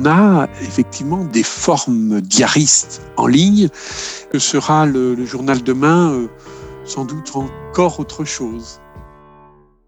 on 0.00 0.06
a 0.06 0.48
effectivement 0.62 1.24
des 1.24 1.42
formes 1.42 2.20
diaristes 2.20 3.02
en 3.16 3.26
ligne. 3.26 3.68
Que 4.30 4.38
sera 4.38 4.86
le, 4.86 5.24
journal 5.26 5.62
demain 5.62 6.12
euh, 6.12 6.28
Sans 6.84 7.04
doute 7.04 7.30
encore 7.34 8.00
autre 8.00 8.24
chose. 8.24 8.80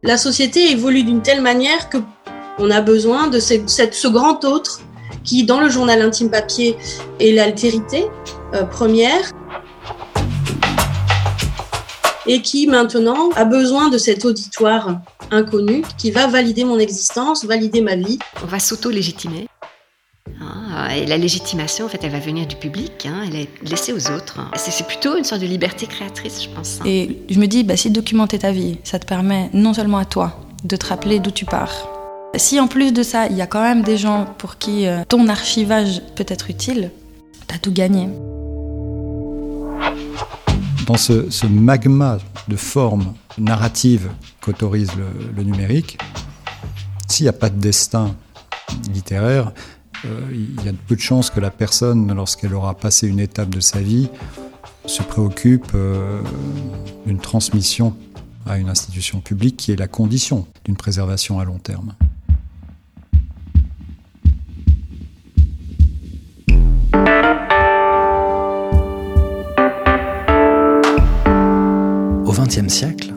La 0.03 0.17
société 0.17 0.71
évolue 0.73 1.05
d'une 1.05 1.23
telle 1.23 1.43
manière 1.43 1.89
que 1.89 1.99
on 2.59 2.71
a 2.71 2.81
besoin 2.81 3.29
de 3.29 3.41
ce 3.41 4.09
grand 4.09 4.45
autre 4.45 4.81
qui, 5.25 5.45
dans 5.45 5.61
le 5.61 5.71
journal 5.71 6.03
intime 6.03 6.31
papier, 6.31 6.77
est 7.19 7.33
l'altérité 7.33 8.07
euh, 8.53 8.65
première 8.65 9.33
et 12.27 12.43
qui 12.43 12.67
maintenant 12.67 13.31
a 13.37 13.45
besoin 13.45 13.89
de 13.89 13.99
cet 13.99 14.25
auditoire 14.25 15.01
inconnu 15.31 15.83
qui 15.97 16.11
va 16.11 16.27
valider 16.27 16.65
mon 16.65 16.79
existence, 16.79 17.45
valider 17.45 17.81
ma 17.81 17.97
vie. 17.97 18.19
On 18.43 18.47
va 18.47 18.59
s'auto-légitimer. 18.59 19.49
Et 20.95 21.07
la 21.07 21.19
légitimation, 21.19 21.87
en 21.87 21.89
fait, 21.89 22.01
elle 22.03 22.13
va 22.13 22.19
venir 22.19 22.47
du 22.47 22.57
public, 22.57 23.07
hein, 23.07 23.25
elle 23.27 23.37
est 23.37 23.49
laissée 23.63 23.93
aux 23.93 24.11
autres. 24.11 24.41
C'est 24.57 24.87
plutôt 24.87 25.17
une 25.17 25.25
sorte 25.25 25.41
de 25.41 25.47
liberté 25.47 25.87
créatrice, 25.87 26.43
je 26.43 26.49
pense. 26.49 26.79
Hein. 26.81 26.85
Et 26.87 27.19
je 27.29 27.39
me 27.39 27.47
dis, 27.47 27.63
bah, 27.63 27.77
si 27.77 27.91
documenter 27.91 28.39
ta 28.39 28.53
vie, 28.53 28.79
ça 28.85 28.99
te 28.99 29.07
permet 29.07 29.51
non 29.53 29.75
seulement 29.75 29.99
à 29.99 30.05
toi 30.05 30.41
de 30.65 30.77
te 30.77 30.87
rappeler 30.87 31.19
d'où 31.19 31.31
tu 31.31 31.45
pars, 31.45 31.89
si 32.37 32.59
en 32.61 32.67
plus 32.67 32.93
de 32.93 33.03
ça, 33.03 33.27
il 33.27 33.37
y 33.37 33.43
a 33.43 33.47
quand 33.47 33.63
même 33.63 33.83
des 33.83 33.99
gens 33.99 34.27
pour 34.39 34.57
qui 34.57 34.87
euh, 34.87 35.05
ton 35.07 35.29
archivage 35.29 36.01
peut 36.15 36.25
être 36.29 36.49
utile, 36.49 36.91
t'as 37.47 37.59
tout 37.59 37.73
gagné. 37.73 38.09
Dans 40.87 40.97
ce, 40.97 41.47
magma 41.47 42.19
de 42.49 42.57
formes 42.57 43.15
narratives 43.39 44.11
qu'autorise 44.41 44.93
le, 45.37 45.43
numérique, 45.43 45.99
s'il 47.07 47.25
n'y 47.25 47.29
a 47.29 47.35
pas 47.35 47.51
de 47.51 47.61
destin 47.61 48.15
littéraire, 48.93 49.49
euh, 49.49 49.82
il 50.05 50.65
y 50.65 50.69
a 50.69 50.73
peu 50.87 50.97
de 50.97 51.01
chances 51.01 51.31
que 51.31 51.41
la 51.41 51.51
personne, 51.51 52.13
lorsqu'elle 52.13 52.55
aura 52.55 52.75
passé 52.75 53.09
une 53.09 53.21
étape 53.21 53.51
de 53.51 53.61
sa 53.61 53.81
vie, 53.81 54.09
se 54.87 55.03
préoccupe 55.03 55.73
euh, 55.75 56.21
d'une 57.07 57.21
transmission 57.21 57.95
à 58.47 58.59
une 58.59 58.69
institution 58.69 59.21
publique 59.21 59.57
qui 59.57 59.73
est 59.73 59.77
la 59.77 59.89
condition 59.89 60.47
d'une 60.65 60.77
préservation 60.77 61.39
à 61.39 61.45
long 61.45 61.59
terme. 61.59 61.95
XXe 72.53 72.69
siècle, 72.69 73.15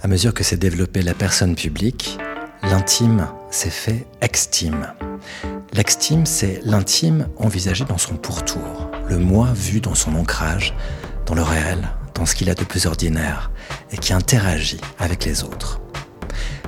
à 0.00 0.06
mesure 0.06 0.32
que 0.32 0.44
s'est 0.44 0.56
développée 0.56 1.02
la 1.02 1.14
personne 1.14 1.56
publique, 1.56 2.18
l'intime 2.62 3.26
s'est 3.50 3.68
fait 3.68 4.06
extime. 4.20 4.92
L'extime, 5.72 6.26
c'est 6.26 6.60
l'intime 6.64 7.28
envisagé 7.36 7.84
dans 7.84 7.98
son 7.98 8.16
pourtour, 8.16 8.90
le 9.08 9.18
moi 9.18 9.52
vu 9.54 9.80
dans 9.80 9.94
son 9.94 10.16
ancrage, 10.16 10.74
dans 11.26 11.34
le 11.36 11.42
réel, 11.42 11.90
dans 12.14 12.26
ce 12.26 12.34
qu'il 12.34 12.50
a 12.50 12.54
de 12.54 12.64
plus 12.64 12.86
ordinaire, 12.86 13.52
et 13.92 13.96
qui 13.96 14.12
interagit 14.12 14.80
avec 14.98 15.24
les 15.24 15.44
autres. 15.44 15.80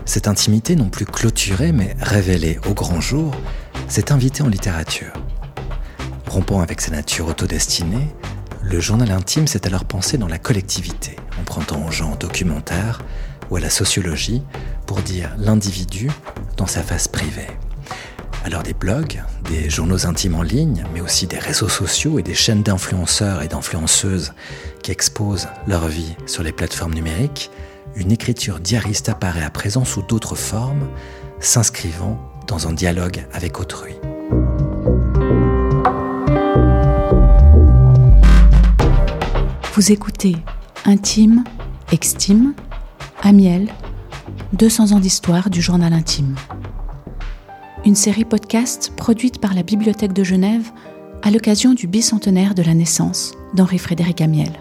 Cette 0.04 0.28
intimité, 0.28 0.76
non 0.76 0.88
plus 0.88 1.04
clôturée, 1.04 1.72
mais 1.72 1.96
révélée 2.00 2.60
au 2.68 2.74
grand 2.74 3.00
jour, 3.00 3.34
s'est 3.88 4.12
invitée 4.12 4.44
en 4.44 4.48
littérature. 4.48 5.12
Rompant 6.28 6.60
avec 6.60 6.80
sa 6.80 6.92
nature 6.92 7.26
autodestinée, 7.26 8.06
le 8.62 8.78
journal 8.78 9.10
intime 9.10 9.48
s'est 9.48 9.66
alors 9.66 9.84
pensé 9.84 10.16
dans 10.16 10.28
la 10.28 10.38
collectivité, 10.38 11.16
empruntant 11.40 11.84
au 11.84 11.90
genre 11.90 12.16
documentaire 12.16 13.02
ou 13.50 13.56
à 13.56 13.60
la 13.60 13.70
sociologie 13.70 14.42
pour 14.86 15.02
dire 15.02 15.34
l'individu 15.38 16.08
dans 16.56 16.66
sa 16.68 16.84
face 16.84 17.08
privée. 17.08 17.48
Alors 18.44 18.64
des 18.64 18.74
blogs, 18.74 19.22
des 19.48 19.70
journaux 19.70 20.04
intimes 20.04 20.34
en 20.34 20.42
ligne, 20.42 20.84
mais 20.92 21.00
aussi 21.00 21.28
des 21.28 21.38
réseaux 21.38 21.68
sociaux 21.68 22.18
et 22.18 22.24
des 22.24 22.34
chaînes 22.34 22.64
d'influenceurs 22.64 23.40
et 23.40 23.46
d'influenceuses 23.46 24.32
qui 24.82 24.90
exposent 24.90 25.46
leur 25.68 25.86
vie 25.86 26.16
sur 26.26 26.42
les 26.42 26.50
plateformes 26.50 26.92
numériques, 26.92 27.50
une 27.94 28.10
écriture 28.10 28.58
diariste 28.58 29.08
apparaît 29.08 29.44
à 29.44 29.50
présent 29.50 29.84
sous 29.84 30.02
d'autres 30.02 30.34
formes, 30.34 30.88
s'inscrivant 31.38 32.18
dans 32.48 32.66
un 32.66 32.72
dialogue 32.72 33.24
avec 33.32 33.60
autrui. 33.60 33.94
Vous 39.74 39.92
écoutez 39.92 40.36
Intime, 40.84 41.44
Extime, 41.92 42.54
Amiel, 43.22 43.68
200 44.54 44.92
ans 44.92 45.00
d'histoire 45.00 45.48
du 45.48 45.62
journal 45.62 45.92
intime. 45.92 46.34
Une 47.84 47.96
série 47.96 48.24
podcast 48.24 48.92
produite 48.96 49.40
par 49.40 49.54
la 49.54 49.64
Bibliothèque 49.64 50.12
de 50.12 50.22
Genève 50.22 50.70
à 51.22 51.32
l'occasion 51.32 51.74
du 51.74 51.88
bicentenaire 51.88 52.54
de 52.54 52.62
la 52.62 52.74
naissance 52.74 53.32
d'Henri-Frédéric 53.54 54.20
Amiel. 54.20 54.52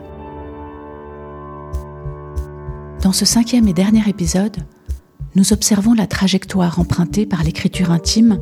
Dans 3.04 3.12
ce 3.12 3.26
cinquième 3.26 3.68
et 3.68 3.74
dernier 3.74 4.02
épisode, 4.10 4.58
nous 5.36 5.54
observons 5.54 5.94
la 5.94 6.08
trajectoire 6.08 6.80
empruntée 6.80 7.28
par 7.28 7.44
l'écriture 7.44 7.92
intime 7.92 8.40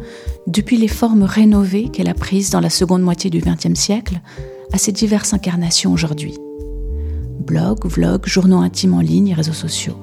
depuis 0.47 0.78
les 0.78 0.88
formes 0.88 1.23
rénovées 1.23 1.90
qu'elle 1.90 2.09
a 2.09 2.13
prises 2.13 2.50
dans 2.50 2.61
la 2.61 2.69
seconde 2.69 3.01
moitié 3.01 3.29
du 3.29 3.41
XXe 3.41 3.78
siècle 3.78 4.22
à 4.72 4.78
ses 4.78 4.94
diverses 4.94 5.34
incarnations 5.34 5.91
aujourd'hui 5.91 6.38
blogs, 7.50 7.85
vlogs, 7.85 8.28
journaux 8.28 8.59
intimes 8.59 8.94
en 8.94 9.01
ligne 9.01 9.29
et 9.29 9.34
réseaux 9.34 9.53
sociaux. 9.53 9.97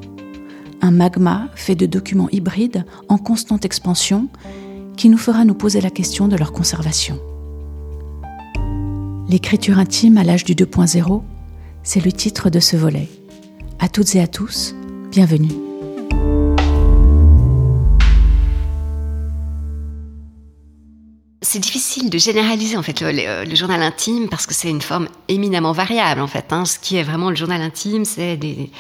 Un 0.83 0.91
magma 0.91 1.49
fait 1.55 1.77
de 1.77 1.87
documents 1.87 2.29
hybrides 2.31 2.85
en 3.09 3.19
constante 3.19 3.65
expansion 3.65 4.29
qui 4.97 5.09
nous 5.09 5.19
fera 5.19 5.45
nous 5.45 5.55
poser 5.55 5.81
la 5.81 5.91
question 5.91 6.29
de 6.29 6.37
leur 6.37 6.53
conservation. 6.53 7.21
L'écriture 9.29 9.79
intime 9.79 10.19
à 10.19 10.25
l'âge 10.25 10.45
du 10.45 10.55
2.0, 10.55 11.23
c'est 11.83 12.05
le 12.05 12.13
titre 12.13 12.51
de 12.51 12.61
ce 12.61 12.77
volet. 12.77 13.09
À 13.79 13.89
toutes 13.89 14.15
et 14.15 14.21
à 14.21 14.27
tous, 14.27 14.75
bienvenue. 15.11 15.53
c'est 21.57 21.61
difficile 21.61 22.11
de 22.11 22.19
généraliser 22.19 22.77
en 22.77 22.83
fait 22.83 23.01
le, 23.01 23.55
journal 23.55 23.81
intime 23.81 24.29
parce 24.29 24.47
que 24.47 24.53
c'est 24.53 24.69
une 24.69 24.83
forme 24.83 25.09
éminemment 25.29 25.73
variable 25.73 26.21
en 26.21 26.27
fait. 26.27 26.53
Hein. 26.53 26.65
Ce 26.65 26.79
qui 26.79 26.97
est 26.97 27.03
vraiment 27.03 27.31
le 27.31 27.37
journal 27.37 27.63
intime, 27.63 28.05
c'est 28.05 28.37
des, 28.37 28.71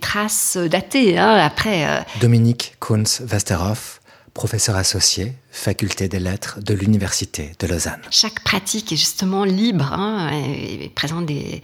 traces 0.00 0.56
datées. 0.56 1.18
Hein. 1.18 1.34
Après, 1.34 1.84
euh, 1.86 2.00
Dominique 2.20 2.76
Kunz-Westerhoff, 2.80 4.00
professeur 4.34 4.76
associé, 4.76 5.34
faculté 5.50 6.08
des 6.08 6.18
lettres 6.18 6.58
de 6.60 6.72
l'Université 6.72 7.52
de 7.58 7.66
Lausanne. 7.66 8.00
Chaque 8.10 8.40
pratique 8.40 8.90
est 8.92 8.96
justement 8.96 9.44
libre 9.44 9.92
hein, 9.92 10.30
et 10.32 10.88
présente 10.94 11.26
des, 11.26 11.62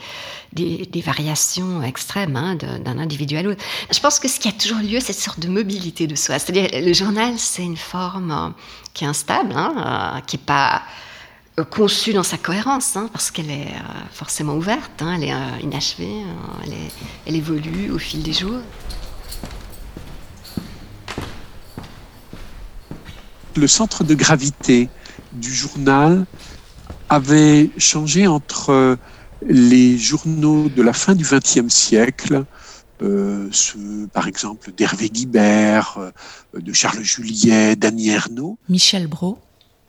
des, 0.52 1.00
variations 1.00 1.82
extrêmes 1.82 2.36
hein, 2.36 2.56
d'un 2.56 2.98
individu 2.98 3.36
à 3.36 3.42
l'autre. 3.42 3.64
Je 3.90 3.98
pense 4.00 4.18
que 4.18 4.28
ce 4.28 4.38
qui 4.38 4.48
a 4.48 4.52
toujours 4.52 4.78
lieu, 4.78 5.00
c'est 5.00 5.12
cette 5.12 5.24
sorte 5.24 5.40
de 5.40 5.48
mobilité 5.48 6.06
de 6.06 6.14
soi. 6.14 6.38
C'est-à-dire, 6.38 6.68
le 6.72 6.92
journal, 6.92 7.38
c'est 7.38 7.64
une 7.64 7.76
forme 7.76 8.30
euh, 8.30 8.50
qui 8.92 9.04
est 9.04 9.08
instable, 9.08 9.52
hein, 9.54 10.16
euh, 10.18 10.20
qui 10.26 10.36
n'est 10.36 10.42
pas 10.42 10.82
euh, 11.58 11.64
conçue 11.64 12.12
dans 12.12 12.22
sa 12.22 12.36
cohérence, 12.36 12.98
parce 13.12 13.30
qu'elle 13.30 13.50
est 13.50 13.72
forcément 14.12 14.54
ouverte, 14.54 15.02
elle 15.02 15.24
est 15.24 15.62
inachevée, 15.62 16.22
elle, 16.64 16.74
elle 17.26 17.36
évolue 17.36 17.90
au 17.90 17.98
fil 17.98 18.22
des 18.22 18.34
jours. 18.34 18.60
Le 23.58 23.66
centre 23.66 24.04
de 24.04 24.14
gravité 24.14 24.88
du 25.32 25.52
journal 25.52 26.24
avait 27.08 27.70
changé 27.76 28.26
entre 28.26 28.98
les 29.46 29.98
journaux 29.98 30.68
de 30.68 30.82
la 30.82 30.92
fin 30.92 31.14
du 31.14 31.24
XXe 31.24 31.72
siècle, 31.72 32.44
euh, 33.02 33.50
par 34.12 34.26
exemple 34.26 34.72
d'Hervé 34.72 35.08
Guibert, 35.08 35.98
euh, 35.98 36.10
de 36.58 36.72
Charles 36.72 37.02
Juliet, 37.02 37.76
d'Annie 37.76 38.08
Ernaux. 38.08 38.58
Michel 38.68 39.06
Brault, 39.06 39.38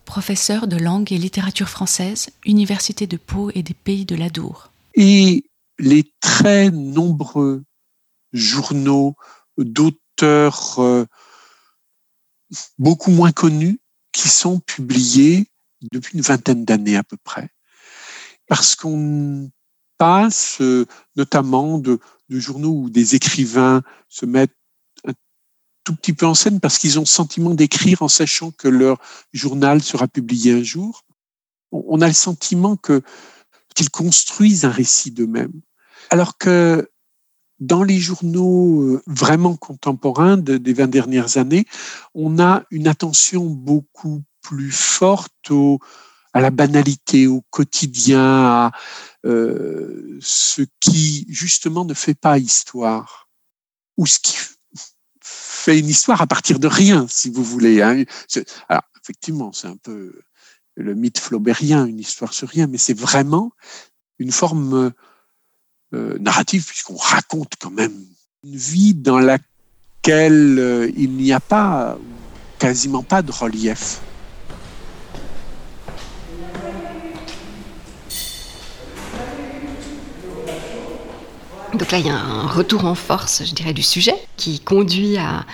professeur 0.05 0.67
de 0.67 0.77
langue 0.77 1.11
et 1.11 1.17
littérature 1.17 1.69
française, 1.69 2.29
Université 2.45 3.07
de 3.07 3.17
Pau 3.17 3.51
et 3.55 3.63
des 3.63 3.73
Pays 3.73 4.05
de 4.05 4.15
l'Adour. 4.15 4.71
Et 4.95 5.45
les 5.79 6.11
très 6.19 6.69
nombreux 6.69 7.63
journaux 8.33 9.15
d'auteurs 9.57 10.75
euh, 10.79 11.05
beaucoup 12.77 13.11
moins 13.11 13.31
connus 13.31 13.79
qui 14.11 14.29
sont 14.29 14.59
publiés 14.59 15.47
depuis 15.91 16.17
une 16.17 16.23
vingtaine 16.23 16.65
d'années 16.65 16.97
à 16.97 17.03
peu 17.03 17.17
près. 17.17 17.49
Parce 18.47 18.75
qu'on 18.75 19.49
passe 19.97 20.61
euh, 20.61 20.85
notamment 21.15 21.77
de, 21.77 21.99
journaux 22.29 22.83
où 22.83 22.89
des 22.89 23.15
écrivains 23.15 23.81
se 24.07 24.25
mettent 24.25 24.55
un 25.07 25.13
tout 25.83 25.95
petit 25.95 26.13
peu 26.13 26.25
en 26.25 26.35
scène 26.35 26.59
parce 26.59 26.77
qu'ils 26.77 26.99
ont 26.99 27.03
le 27.03 27.07
sentiment 27.07 27.53
d'écrire 27.53 28.01
en 28.01 28.07
sachant 28.07 28.51
que 28.51 28.67
leur 28.67 28.99
journal 29.33 29.81
sera 29.81 30.07
publié 30.07 30.53
un 30.53 30.63
jour. 30.63 31.03
On 31.71 32.01
a 32.01 32.07
le 32.07 32.13
sentiment 32.13 32.77
qu'ils 32.77 33.89
construisent 33.91 34.65
un 34.65 34.71
récit 34.71 35.11
d'eux-mêmes. 35.11 35.61
Alors 36.11 36.37
que 36.37 36.89
dans 37.59 37.83
les 37.83 37.99
journaux 37.99 38.83
euh, 38.83 39.03
vraiment 39.07 39.55
contemporains 39.55 40.37
des 40.37 40.73
20 40.73 40.87
dernières 40.87 41.37
années, 41.37 41.65
on 42.13 42.39
a 42.39 42.63
une 42.71 42.87
attention 42.87 43.45
beaucoup 43.45 44.23
plus 44.41 44.71
forte 44.71 45.51
à 46.33 46.41
la 46.41 46.51
banalité, 46.51 47.27
au 47.27 47.41
quotidien, 47.49 48.21
à 48.21 48.71
euh, 49.25 50.17
ce 50.21 50.61
qui 50.79 51.25
justement 51.29 51.85
ne 51.85 51.93
fait 51.93 52.15
pas 52.15 52.37
histoire, 52.37 53.29
ou 53.97 54.05
ce 54.05 54.19
qui 54.19 54.37
fait 55.21 55.79
une 55.79 55.87
histoire 55.87 56.21
à 56.21 56.27
partir 56.27 56.59
de 56.59 56.67
rien, 56.67 57.07
si 57.09 57.29
vous 57.29 57.43
voulez. 57.43 57.81
Hein. 57.81 58.03
Alors, 58.69 58.83
effectivement, 59.03 59.51
c'est 59.51 59.67
un 59.67 59.77
peu 59.77 60.21
le 60.75 60.95
mythe 60.95 61.19
flaubérien, 61.19 61.85
une 61.85 61.99
histoire 61.99 62.33
sur 62.33 62.47
rien, 62.47 62.67
mais 62.67 62.77
c'est 62.77 62.97
vraiment 62.97 63.51
une 64.17 64.31
forme 64.31 64.93
narrative, 65.91 66.65
puisqu'on 66.65 66.97
raconte 66.97 67.53
quand 67.59 67.71
même 67.71 67.93
une 68.43 68.55
vie 68.55 68.93
dans 68.93 69.19
laquelle 69.19 70.57
euh, 70.59 70.91
il 70.95 71.11
n'y 71.11 71.33
a 71.33 71.39
pas, 71.39 71.97
quasiment 72.57 73.03
pas 73.03 73.21
de 73.21 73.31
relief. 73.31 74.01
Donc 81.73 81.91
là, 81.91 81.99
il 81.99 82.07
y 82.07 82.09
a 82.09 82.17
un 82.17 82.47
retour 82.47 82.85
en 82.85 82.95
force, 82.95 83.45
je 83.45 83.53
dirais, 83.53 83.73
du 83.73 83.83
sujet 83.83 84.15
qui 84.37 84.59
conduit 84.59 85.17
à, 85.17 85.45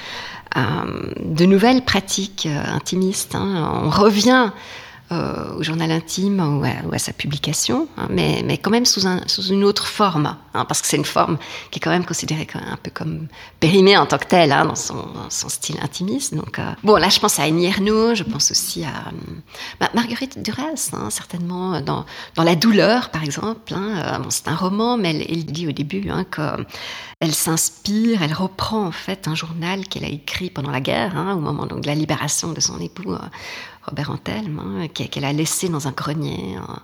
de 1.21 1.45
nouvelles 1.45 1.83
pratiques 1.83 2.45
euh, 2.45 2.63
intimistes. 2.67 3.35
Hein. 3.35 3.81
On 3.83 3.89
revient 3.89 4.51
euh, 5.11 5.53
au 5.55 5.61
journal 5.61 5.91
intime 5.91 6.39
ou 6.39 6.63
à, 6.91 6.97
sa 6.97 7.13
publication, 7.13 7.87
hein, 7.95 8.07
mais, 8.09 8.41
mais, 8.43 8.57
quand 8.57 8.71
même 8.71 8.85
sous, 8.85 9.05
un, 9.05 9.21
sous 9.27 9.43
une 9.43 9.63
autre 9.63 9.85
forme, 9.85 10.35
hein, 10.55 10.65
parce 10.65 10.81
que 10.81 10.87
c'est 10.87 10.97
une 10.97 11.05
forme 11.05 11.37
qui 11.69 11.77
est 11.77 11.79
quand 11.79 11.91
même 11.91 12.05
considérée 12.05 12.47
un 12.55 12.77
peu 12.77 12.89
comme 12.89 13.27
périmée 13.59 13.97
en 13.97 14.07
tant 14.07 14.17
que 14.17 14.25
telle 14.25 14.51
hein, 14.51 14.65
dans, 14.65 14.73
son, 14.73 15.05
style 15.29 15.77
intimiste. 15.83 16.33
Donc, 16.33 16.57
euh, 16.57 16.71
bon, 16.83 16.95
là, 16.95 17.09
je 17.09 17.19
pense 17.19 17.37
à 17.37 17.43
Annie 17.43 17.67
Ernaux, 17.67 18.15
je 18.15 18.23
pense 18.23 18.49
aussi 18.49 18.83
à 18.83 19.11
bah, 19.79 19.91
Marguerite 19.93 20.41
Duras, 20.41 20.91
certainement 21.11 21.81
dans, 21.81 22.07
dans 22.33 22.43
La 22.43 22.55
douleur, 22.55 23.09
par 23.11 23.23
exemple. 23.23 23.73
Euh, 23.73 24.17
c'est 24.29 24.47
un 24.47 24.55
roman, 24.55 24.97
mais 24.97 25.11
elle, 25.11 25.25
elle 25.29 25.45
dit 25.45 25.67
au 25.67 25.71
début 25.71 26.07
qu'elle 26.31 27.35
s'inspire, 27.35 28.23
elle 28.23 28.33
reprend 28.33 28.87
en 28.87 28.91
fait 28.91 29.27
un 29.27 29.35
journal 29.35 29.87
qu'elle 29.87 30.05
a 30.05 30.09
écrit 30.09 30.49
pendant 30.49 30.71
la 30.71 30.81
guerre, 30.81 31.13
au 31.15 31.39
moment 31.39 31.67
donc, 31.67 31.81
de 31.81 31.87
la 31.87 31.95
libération 31.95 32.53
de 32.53 32.59
son 32.59 32.79
époux 32.79 33.15
Robert 33.87 34.11
Antelme, 34.11 34.59
hein, 34.59 34.87
qu'elle 34.87 35.25
a 35.25 35.33
laissé 35.33 35.69
dans 35.69 35.87
un 35.87 35.91
grenier. 35.91 36.55
Hein. 36.55 36.79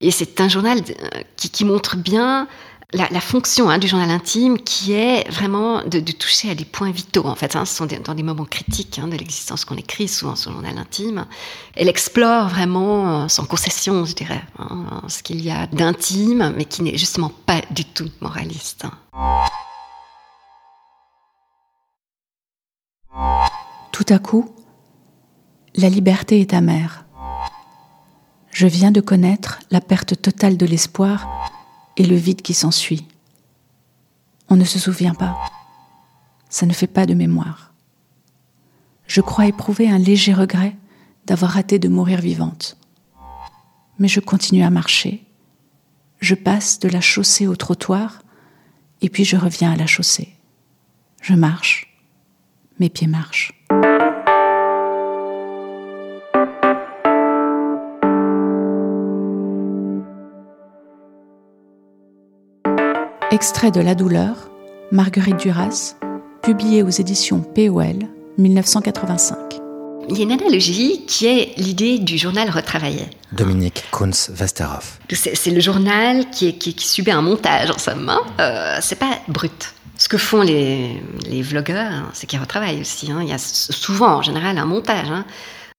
Et 0.00 0.10
c'est 0.10 0.40
un 0.40 0.48
journal 0.48 0.78
euh, 0.78 1.22
qui, 1.36 1.64
montre 1.64 1.96
bien 1.96 2.46
la, 2.92 3.20
fonction 3.20 3.70
hein, 3.70 3.78
du 3.78 3.88
journal 3.88 4.10
intime 4.10 4.58
qui 4.58 4.92
est 4.92 5.28
vraiment 5.30 5.82
de, 5.84 6.00
toucher 6.12 6.50
à 6.50 6.54
des 6.54 6.64
points 6.64 6.90
vitaux. 6.90 7.26
En 7.26 7.34
fait, 7.34 7.52
ce 7.52 7.64
sont 7.64 7.86
dans 8.04 8.14
des 8.14 8.22
moments 8.22 8.44
critiques 8.44 9.00
de 9.00 9.16
l'existence 9.16 9.64
qu'on 9.64 9.76
écrit, 9.76 10.08
souvent 10.08 10.36
ce 10.36 10.50
journal 10.50 10.76
intime. 10.76 11.26
Elle 11.74 11.88
explore 11.88 12.48
vraiment, 12.48 13.24
euh, 13.24 13.28
sans 13.28 13.44
concession, 13.44 14.04
je 14.04 14.14
dirais, 14.14 14.42
ce 15.08 15.22
qu'il 15.22 15.42
y 15.42 15.50
a 15.50 15.66
d'intime, 15.66 16.52
mais 16.56 16.66
qui 16.66 16.82
n'est 16.82 16.98
justement 16.98 17.32
pas 17.46 17.62
du 17.70 17.84
tout 17.84 18.10
moraliste. 18.20 18.84
Tout 23.92 24.04
à 24.10 24.18
coup, 24.18 24.55
la 25.76 25.90
liberté 25.90 26.40
est 26.40 26.54
amère. 26.54 27.04
Je 28.50 28.66
viens 28.66 28.90
de 28.90 29.02
connaître 29.02 29.60
la 29.70 29.82
perte 29.82 30.20
totale 30.20 30.56
de 30.56 30.64
l'espoir 30.64 31.50
et 31.98 32.04
le 32.04 32.16
vide 32.16 32.40
qui 32.40 32.54
s'ensuit. 32.54 33.06
On 34.48 34.56
ne 34.56 34.64
se 34.64 34.78
souvient 34.78 35.14
pas. 35.14 35.36
Ça 36.48 36.64
ne 36.64 36.72
fait 36.72 36.86
pas 36.86 37.04
de 37.04 37.12
mémoire. 37.12 37.74
Je 39.06 39.20
crois 39.20 39.46
éprouver 39.46 39.90
un 39.90 39.98
léger 39.98 40.32
regret 40.32 40.74
d'avoir 41.26 41.52
raté 41.52 41.78
de 41.78 41.88
mourir 41.88 42.20
vivante. 42.20 42.78
Mais 43.98 44.08
je 44.08 44.20
continue 44.20 44.62
à 44.62 44.70
marcher. 44.70 45.24
Je 46.20 46.34
passe 46.34 46.78
de 46.78 46.88
la 46.88 47.02
chaussée 47.02 47.46
au 47.46 47.56
trottoir 47.56 48.22
et 49.02 49.10
puis 49.10 49.24
je 49.24 49.36
reviens 49.36 49.72
à 49.72 49.76
la 49.76 49.86
chaussée. 49.86 50.34
Je 51.20 51.34
marche. 51.34 51.94
Mes 52.78 52.88
pieds 52.88 53.06
marchent. 53.08 53.55
Extrait 63.36 63.70
de 63.70 63.82
La 63.82 63.94
douleur, 63.94 64.48
Marguerite 64.92 65.36
Duras, 65.36 65.96
publié 66.42 66.82
aux 66.82 66.88
éditions 66.88 67.40
POL, 67.40 67.98
1985. 68.38 69.36
Il 70.08 70.16
y 70.16 70.20
a 70.20 70.22
une 70.22 70.32
analogie 70.32 71.04
qui 71.04 71.26
est 71.26 71.52
l'idée 71.58 71.98
du 71.98 72.16
journal 72.16 72.48
retravaillé. 72.48 73.02
Dominique 73.32 73.84
Kunz-Westerhoff. 73.92 75.00
C'est 75.12 75.50
le 75.50 75.60
journal 75.60 76.30
qui, 76.30 76.56
qui, 76.56 76.74
subit 76.88 77.10
un 77.10 77.20
montage 77.20 77.70
en 77.70 77.76
somme. 77.76 78.08
Hein. 78.08 78.20
Euh, 78.40 78.78
c'est 78.80 78.98
pas 78.98 79.18
brut. 79.28 79.74
Ce 79.98 80.08
que 80.08 80.16
font 80.16 80.40
les, 80.40 81.02
les 81.28 81.42
vlogueurs, 81.42 81.92
hein, 81.92 82.10
c'est 82.14 82.26
qu'ils 82.26 82.40
retravaillent 82.40 82.80
aussi. 82.80 83.12
Hein. 83.12 83.18
Il 83.20 83.28
y 83.28 83.34
a 83.34 83.38
souvent, 83.38 84.16
en 84.16 84.22
général, 84.22 84.56
un 84.56 84.64
montage. 84.64 85.10
Hein. 85.10 85.26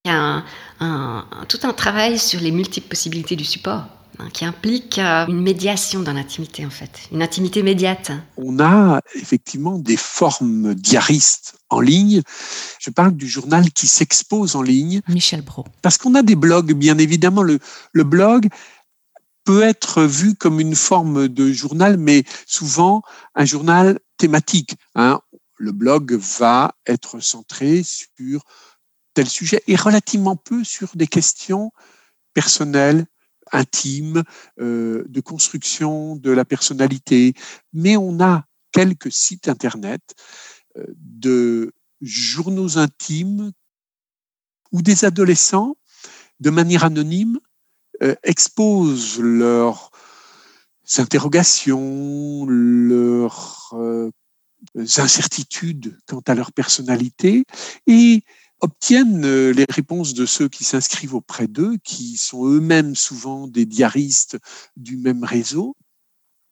Il 0.05 0.11
y 0.11 0.13
a 0.13 0.43
un, 0.79 1.25
tout 1.49 1.61
un 1.63 1.73
travail 1.73 2.19
sur 2.19 2.39
les 2.39 2.51
multiples 2.51 2.87
possibilités 2.87 3.35
du 3.35 3.45
support. 3.45 3.85
Hein, 4.19 4.29
qui 4.33 4.45
implique 4.45 4.97
euh, 4.97 5.27
une 5.27 5.41
médiation 5.41 6.01
dans 6.01 6.13
l'intimité, 6.13 6.65
en 6.65 6.71
fait, 6.71 6.89
une 7.11 7.21
intimité 7.21 7.61
médiate. 7.61 8.11
On 8.35 8.59
a 8.59 8.99
effectivement 9.13 9.77
des 9.77 9.97
formes 9.97 10.73
diaristes 10.73 11.55
en 11.69 11.79
ligne. 11.79 12.23
Je 12.79 12.89
parle 12.89 13.15
du 13.15 13.27
journal 13.27 13.71
qui 13.71 13.87
s'expose 13.87 14.55
en 14.55 14.63
ligne. 14.63 15.01
Michel 15.07 15.41
Brault. 15.41 15.67
Parce 15.83 15.99
qu'on 15.99 16.15
a 16.15 16.23
des 16.23 16.35
blogs, 16.35 16.73
bien 16.73 16.97
évidemment. 16.97 17.43
Le, 17.43 17.59
le 17.91 18.03
blog 18.03 18.47
peut 19.43 19.61
être 19.61 20.01
vu 20.03 20.33
comme 20.33 20.59
une 20.59 20.75
forme 20.75 21.27
de 21.27 21.51
journal, 21.51 21.97
mais 21.97 22.23
souvent 22.47 23.03
un 23.35 23.45
journal 23.45 23.99
thématique. 24.17 24.75
Hein. 24.95 25.21
Le 25.57 25.71
blog 25.71 26.13
va 26.39 26.73
être 26.87 27.19
centré 27.19 27.83
sur 27.83 28.41
tel 29.13 29.29
sujet 29.29 29.61
et 29.67 29.75
relativement 29.75 30.35
peu 30.35 30.63
sur 30.63 30.89
des 30.95 31.07
questions 31.07 31.71
personnelles, 32.33 33.05
intime, 33.51 34.23
euh, 34.59 35.05
de 35.07 35.21
construction 35.21 36.15
de 36.15 36.31
la 36.31 36.45
personnalité. 36.45 37.33
Mais 37.73 37.97
on 37.97 38.19
a 38.19 38.45
quelques 38.71 39.11
sites 39.11 39.47
Internet 39.47 40.01
euh, 40.77 40.85
de 40.97 41.73
journaux 42.01 42.77
intimes 42.77 43.51
où 44.71 44.81
des 44.81 45.05
adolescents, 45.05 45.75
de 46.39 46.49
manière 46.49 46.83
anonyme, 46.83 47.39
euh, 48.03 48.15
exposent 48.23 49.19
leurs 49.19 49.91
interrogations, 50.97 52.45
leurs 52.45 53.75
incertitudes 54.75 55.97
quant 56.07 56.21
à 56.27 56.35
leur 56.35 56.51
personnalité 56.51 57.43
et 57.87 58.23
obtiennent 58.59 59.25
euh, 59.25 59.51
les 59.51 59.65
réponses 59.69 60.13
de 60.13 60.25
ceux 60.25 60.49
qui 60.49 60.63
s'inscrivent 60.63 61.15
auprès 61.15 61.47
d'eux, 61.47 61.77
qui 61.83 62.17
sont 62.17 62.45
eux-mêmes 62.47 62.95
souvent 62.95 63.47
des 63.47 63.65
diaristes 63.65 64.37
du 64.75 64.97
même 64.97 65.23
réseau, 65.23 65.75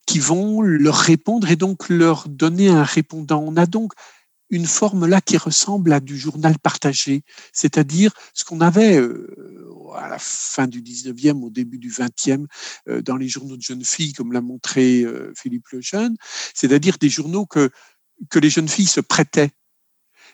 qui 0.05 0.19
vont 0.19 0.61
leur 0.61 0.95
répondre 0.95 1.49
et 1.49 1.55
donc 1.55 1.89
leur 1.89 2.29
donner 2.29 2.69
un 2.69 2.83
répondant. 2.83 3.43
On 3.45 3.57
a 3.57 3.65
donc 3.65 3.93
une 4.51 4.67
forme 4.67 5.07
là 5.07 5.21
qui 5.21 5.37
ressemble 5.37 5.91
à 5.91 5.99
du 5.99 6.17
journal 6.17 6.59
partagé, 6.59 7.23
c'est-à-dire 7.51 8.13
ce 8.35 8.45
qu'on 8.45 8.61
avait 8.61 8.99
euh, 8.99 9.27
à 9.95 10.07
la 10.07 10.19
fin 10.19 10.67
du 10.67 10.83
19e, 10.83 11.41
au 11.43 11.49
début 11.49 11.79
du 11.79 11.89
20e, 11.89 12.45
euh, 12.87 13.01
dans 13.01 13.17
les 13.17 13.27
journaux 13.27 13.57
de 13.57 13.63
jeunes 13.63 13.83
filles, 13.83 14.13
comme 14.13 14.31
l'a 14.31 14.41
montré 14.41 15.03
Philippe 15.35 15.69
Lejeune, 15.69 16.15
c'est-à-dire 16.53 16.99
des 16.99 17.09
journaux 17.09 17.47
que, 17.47 17.71
que 18.29 18.37
les 18.37 18.51
jeunes 18.51 18.69
filles 18.69 18.85
se 18.85 19.01
prêtaient. 19.01 19.49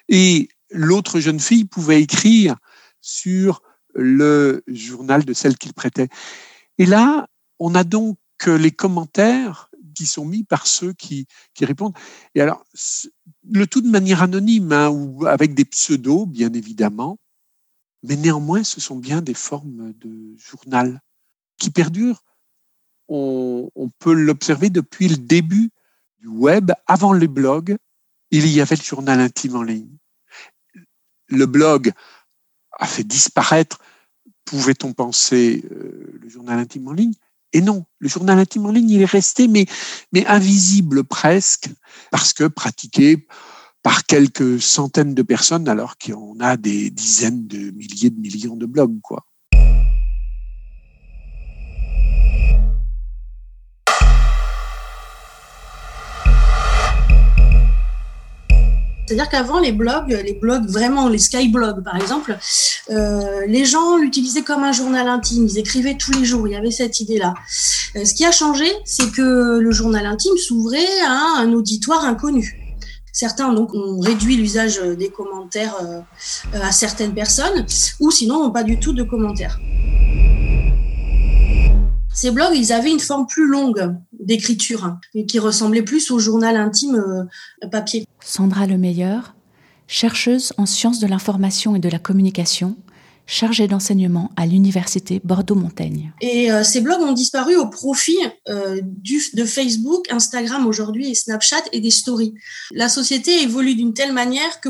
Et 0.10 0.50
l'autre 0.72 1.20
jeune 1.20 1.40
fille 1.40 1.66
pouvait 1.66 2.02
écrire 2.02 2.56
sur 3.02 3.62
le 3.94 4.64
journal 4.68 5.26
de 5.26 5.34
celle 5.34 5.58
qu'il 5.58 5.74
prêtait. 5.74 6.10
Et 6.78 6.86
là, 6.86 7.28
on 7.60 7.76
a 7.76 7.84
donc 7.84 8.18
les 8.48 8.72
commentaires 8.72 9.70
qui 9.94 10.06
sont 10.06 10.26
mis 10.26 10.44
par 10.44 10.66
ceux 10.66 10.94
qui, 10.94 11.28
qui 11.54 11.66
répondent. 11.66 11.96
Et 12.34 12.42
alors, 12.42 12.64
le 13.50 13.68
tout 13.68 13.82
de 13.82 13.90
manière 13.90 14.24
anonyme, 14.24 14.72
hein, 14.72 14.90
ou 14.90 15.28
avec 15.28 15.54
des 15.54 15.66
pseudos, 15.66 16.26
bien 16.26 16.52
évidemment, 16.54 17.20
mais 18.04 18.16
néanmoins, 18.16 18.64
ce 18.64 18.82
sont 18.82 18.96
bien 18.96 19.22
des 19.22 19.34
formes 19.34 19.94
de 19.94 20.36
journal 20.38 21.02
qui 21.58 21.70
perdurent. 21.70 22.24
On, 23.10 23.70
on 23.76 23.90
peut 23.90 24.14
l'observer 24.14 24.70
depuis 24.70 25.08
le 25.08 25.18
début 25.18 25.70
du 26.20 26.28
web, 26.28 26.72
avant 26.88 27.14
les 27.14 27.28
blogs, 27.28 27.76
il 28.32 28.48
y 28.48 28.62
avait 28.62 28.78
le 28.78 28.82
journal 28.82 29.20
intime 29.20 29.56
en 29.56 29.64
ligne 29.64 29.98
le 31.32 31.46
blog 31.46 31.92
a 32.80 32.86
fait 32.86 33.04
disparaître, 33.04 33.80
pouvait-on 34.46 34.94
penser, 34.94 35.64
euh, 35.72 36.20
le 36.22 36.30
journal 36.30 36.60
intime 36.60 36.88
en 36.88 36.94
ligne? 36.94 37.14
Et 37.54 37.62
non, 37.62 37.86
le 38.00 38.08
journal 38.08 38.40
intime 38.40 38.66
en 38.66 38.72
ligne, 38.72 38.90
il 38.90 39.02
est 39.02 39.06
resté, 39.06 39.48
mais, 39.48 39.66
invisible 40.26 41.04
presque, 41.04 41.70
parce 42.10 42.34
que 42.34 42.46
pratiqué 42.46 43.28
par 43.84 44.06
quelques 44.06 44.62
centaines 44.62 45.16
de 45.16 45.24
personnes 45.24 45.68
alors 45.68 45.98
qu'on 45.98 46.40
a 46.40 46.56
des 46.56 46.92
dizaines 46.92 47.48
de 47.48 47.72
milliers 47.72 48.12
de 48.12 48.20
millions 48.20 48.56
de 48.56 48.66
blogs, 48.66 49.02
quoi. 49.02 49.26
C'est-à-dire 59.12 59.30
qu'avant, 59.30 59.60
les 59.60 59.74
blogs, 59.74 60.18
les 60.24 60.32
blogs 60.32 60.66
vraiment, 60.70 61.10
les 61.10 61.18
skyblogs 61.18 61.84
par 61.84 61.98
exemple, 61.98 62.38
euh, 62.92 63.46
les 63.46 63.66
gens 63.66 63.98
l'utilisaient 63.98 64.42
comme 64.42 64.64
un 64.64 64.72
journal 64.72 65.06
intime. 65.10 65.48
Ils 65.48 65.58
écrivaient 65.58 65.98
tous 65.98 66.14
les 66.14 66.24
jours. 66.24 66.48
Il 66.48 66.52
y 66.52 66.56
avait 66.56 66.72
cette 66.72 67.02
idée-là. 67.02 67.34
Euh, 67.98 68.06
ce 68.06 68.14
qui 68.14 68.24
a 68.24 68.32
changé, 68.32 68.72
c'est 68.86 69.12
que 69.12 69.60
le 69.60 69.72
journal 69.72 70.06
intime 70.06 70.38
s'ouvrait 70.38 71.02
à 71.06 71.40
un 71.40 71.52
auditoire 71.52 72.06
inconnu. 72.06 72.58
Certains 73.12 73.52
donc 73.52 73.74
ont 73.74 74.00
réduit 74.00 74.38
l'usage 74.38 74.80
des 74.80 75.10
commentaires 75.10 75.76
euh, 75.84 76.00
à 76.54 76.72
certaines 76.72 77.14
personnes, 77.14 77.66
ou 78.00 78.12
sinon 78.12 78.42
n'ont 78.46 78.52
pas 78.52 78.64
du 78.64 78.80
tout 78.80 78.94
de 78.94 79.04
commentaires. 79.04 79.60
Ces 82.14 82.32
blogs, 82.32 82.56
ils 82.56 82.72
avaient 82.72 82.92
une 82.92 83.00
forme 83.02 83.26
plus 83.28 83.48
longue 83.48 83.94
d'écriture 84.22 84.98
et 85.14 85.26
qui 85.26 85.40
ressemblait 85.40 85.82
plus 85.82 86.12
au 86.12 86.20
journal 86.20 86.56
intime 86.56 86.96
euh, 86.96 87.68
papier. 87.68 88.06
Sandra 88.24 88.68
Lemeilleur, 88.68 89.36
chercheuse 89.88 90.54
en 90.58 90.66
sciences 90.66 91.00
de 91.00 91.08
l'information 91.08 91.76
et 91.76 91.80
de 91.80 91.90
la 91.90 92.00
communication, 92.00 92.78
chargée 93.26 93.68
d'enseignement 93.68 94.32
à 94.36 94.46
l'université 94.46 95.22
Bordeaux-Montaigne. 95.24 96.12
Et 96.22 96.52
euh, 96.52 96.64
ces 96.64 96.82
blogs 96.82 97.02
ont 97.02 97.14
disparu 97.14 97.56
au 97.56 97.68
profit 97.68 98.18
euh, 98.50 98.80
du, 98.84 99.22
de 99.34 99.46
Facebook, 99.46 100.12
Instagram 100.12 100.66
aujourd'hui 100.66 101.10
et 101.10 101.16
Snapchat 101.16 101.64
et 101.72 101.80
des 101.80 101.92
stories. 101.92 102.34
La 102.72 102.90
société 102.90 103.42
évolue 103.42 103.76
d'une 103.76 103.94
telle 103.94 104.14
manière 104.14 104.60
que 104.60 104.70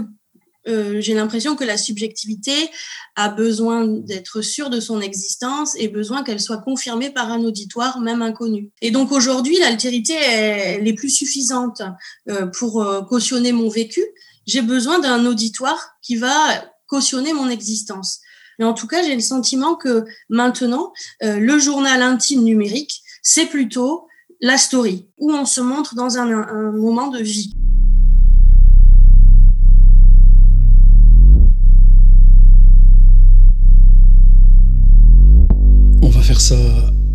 euh, 0.68 1.02
j'ai 1.02 1.14
l'impression 1.14 1.56
que 1.56 1.64
la 1.64 1.78
subjectivité 1.78 2.54
a 3.16 3.30
besoin 3.30 3.88
d'être 3.88 4.42
sûre 4.42 4.70
de 4.70 4.80
son 4.80 5.02
existence 5.02 5.76
et 5.78 5.88
besoin 5.88 6.24
qu'elle 6.24 6.40
soit 6.40 6.60
confirmée 6.60 7.10
par 7.10 7.32
un 7.32 7.44
auditoire, 7.44 8.00
même 8.00 8.22
inconnu. 8.22 8.70
Et 8.82 8.92
donc 8.92 9.12
aujourd'hui, 9.12 9.58
l'altérité 9.60 10.14
elle 10.14 10.88
est 10.88 10.94
plus 10.94 11.10
suffisante 11.10 11.82
euh, 12.30 12.46
pour 12.48 12.82
euh, 12.82 13.02
cautionner 13.02 13.52
mon 13.52 13.70
vécu. 13.70 14.02
J'ai 14.46 14.62
besoin 14.62 15.00
d'un 15.00 15.26
auditoire 15.26 15.96
qui 16.02 16.16
va 16.16 16.36
cautionner 16.88 17.34
mon 17.34 17.50
existence. 17.50 18.20
Mais 18.60 18.66
en 18.66 18.74
tout 18.74 18.88
cas, 18.88 19.02
j'ai 19.02 19.16
le 19.16 19.22
sentiment 19.22 19.76
que 19.76 20.06
maintenant, 20.30 20.92
le 21.22 21.58
journal 21.58 22.02
intime 22.02 22.44
numérique, 22.44 23.02
c'est 23.24 23.46
plutôt 23.46 24.08
la 24.42 24.58
story, 24.58 25.08
où 25.18 25.32
on 25.32 25.46
se 25.46 25.62
montre 25.62 25.96
dans 25.96 26.18
un, 26.18 26.30
un 26.30 26.72
moment 26.72 27.08
de 27.08 27.22
vie. 27.22 27.54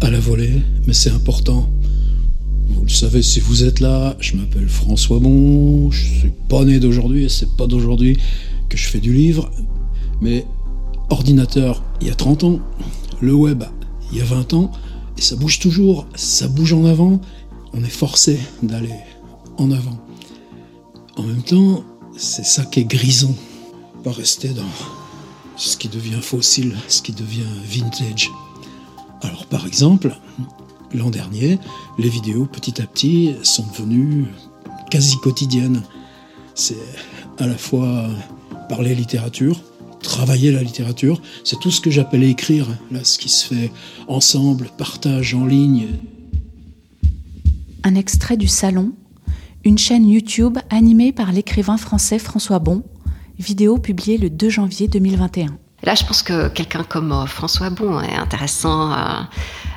À 0.00 0.10
la 0.10 0.20
volée, 0.20 0.62
mais 0.86 0.92
c'est 0.92 1.10
important. 1.10 1.68
Vous 2.68 2.82
le 2.82 2.88
savez 2.88 3.22
si 3.22 3.40
vous 3.40 3.64
êtes 3.64 3.80
là, 3.80 4.16
je 4.20 4.36
m'appelle 4.36 4.68
François 4.68 5.18
Bon, 5.18 5.90
je 5.90 6.04
suis 6.04 6.32
pas 6.48 6.64
né 6.64 6.80
d'aujourd'hui 6.80 7.24
et 7.24 7.28
c'est 7.28 7.56
pas 7.56 7.66
d'aujourd'hui 7.66 8.18
que 8.68 8.76
je 8.76 8.88
fais 8.88 8.98
du 8.98 9.12
livre, 9.12 9.50
mais 10.20 10.44
ordinateur 11.10 11.82
il 12.00 12.08
y 12.08 12.10
a 12.10 12.14
30 12.14 12.44
ans, 12.44 12.60
le 13.20 13.34
web 13.34 13.64
il 14.12 14.18
y 14.18 14.20
a 14.20 14.24
20 14.24 14.54
ans, 14.54 14.72
et 15.16 15.20
ça 15.20 15.36
bouge 15.36 15.58
toujours, 15.58 16.06
ça 16.14 16.48
bouge 16.48 16.72
en 16.72 16.84
avant, 16.84 17.20
on 17.72 17.82
est 17.82 17.88
forcé 17.88 18.38
d'aller 18.62 18.94
en 19.58 19.70
avant. 19.70 19.98
En 21.16 21.22
même 21.22 21.42
temps, 21.42 21.84
c'est 22.16 22.44
ça 22.44 22.64
qui 22.64 22.80
est 22.80 22.84
grisant, 22.84 23.34
pas 24.04 24.12
rester 24.12 24.48
dans 24.48 24.62
ce 25.56 25.76
qui 25.76 25.88
devient 25.88 26.20
fossile, 26.20 26.76
ce 26.88 27.02
qui 27.02 27.12
devient 27.12 27.46
vintage. 27.66 28.30
Alors 29.22 29.46
par 29.46 29.66
exemple, 29.66 30.16
l'an 30.94 31.10
dernier, 31.10 31.58
les 31.98 32.08
vidéos 32.08 32.46
petit 32.46 32.80
à 32.80 32.86
petit 32.86 33.34
sont 33.42 33.66
devenues 33.72 34.26
quasi 34.90 35.16
quotidiennes. 35.18 35.82
C'est 36.54 36.76
à 37.38 37.46
la 37.46 37.56
fois 37.56 38.08
parler 38.68 38.94
littérature, 38.94 39.60
travailler 40.02 40.52
la 40.52 40.62
littérature, 40.62 41.20
c'est 41.44 41.58
tout 41.60 41.70
ce 41.70 41.80
que 41.80 41.90
j'appelais 41.90 42.30
écrire, 42.30 42.66
là 42.90 43.04
ce 43.04 43.18
qui 43.18 43.28
se 43.28 43.46
fait 43.46 43.70
ensemble, 44.08 44.70
partage 44.78 45.34
en 45.34 45.46
ligne. 45.46 45.88
Un 47.84 47.94
extrait 47.94 48.36
du 48.36 48.48
Salon, 48.48 48.92
une 49.64 49.78
chaîne 49.78 50.08
YouTube 50.08 50.58
animée 50.70 51.12
par 51.12 51.32
l'écrivain 51.32 51.76
français 51.76 52.18
François 52.18 52.58
Bon, 52.58 52.82
vidéo 53.38 53.78
publiée 53.78 54.18
le 54.18 54.30
2 54.30 54.48
janvier 54.48 54.88
2021. 54.88 55.58
Là, 55.86 55.94
je 55.94 56.04
pense 56.04 56.22
que 56.24 56.48
quelqu'un 56.48 56.82
comme 56.82 57.12
euh, 57.12 57.26
François 57.26 57.70
Bon 57.70 58.00
est 58.00 58.16
intéressant. 58.16 58.92
Euh, 58.92 58.96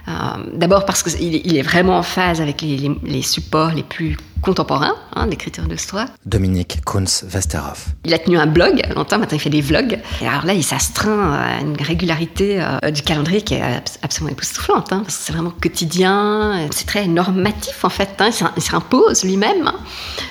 euh, 0.08 0.12
d'abord 0.56 0.86
parce 0.86 1.04
qu'il 1.04 1.36
il 1.46 1.56
est 1.56 1.62
vraiment 1.62 2.00
en 2.00 2.04
phase 2.04 2.42
avec 2.42 2.62
les 2.62 3.22
supports 3.22 3.70
les 3.70 3.84
plus 3.84 4.18
contemporain 4.42 4.96
hein, 5.16 5.28
d'écriture 5.28 5.64
d'histoire. 5.64 6.08
Dominique 6.26 6.82
Kunz-Westerhoff. 6.86 7.88
Il 8.06 8.14
a 8.14 8.20
tenu 8.20 8.38
un 8.38 8.48
blog 8.48 8.82
longtemps, 8.96 9.20
maintenant 9.20 9.38
il 9.38 9.42
fait 9.42 9.50
des 9.50 9.62
vlogs. 9.62 10.00
Et 10.22 10.28
alors 10.28 10.46
là, 10.46 10.54
il 10.54 10.64
s'astreint 10.64 11.34
à 11.34 11.62
une 11.62 11.82
régularité 11.82 12.62
euh, 12.62 12.92
du 12.92 13.02
calendrier 13.02 13.42
qui 13.42 13.56
est 13.56 14.00
absolument 14.02 14.32
époustouflante, 14.32 14.92
hein, 14.92 15.02
parce 15.06 15.18
que 15.18 15.24
c'est 15.24 15.34
vraiment 15.34 15.54
quotidien, 15.62 16.68
c'est 16.72 16.88
très 16.88 17.08
normatif 17.08 17.84
en 17.84 17.90
fait. 17.90 18.10
Hein, 18.20 18.30
il 18.56 18.64
s'impose 18.64 19.24
lui-même 19.24 19.68
hein, 19.68 19.76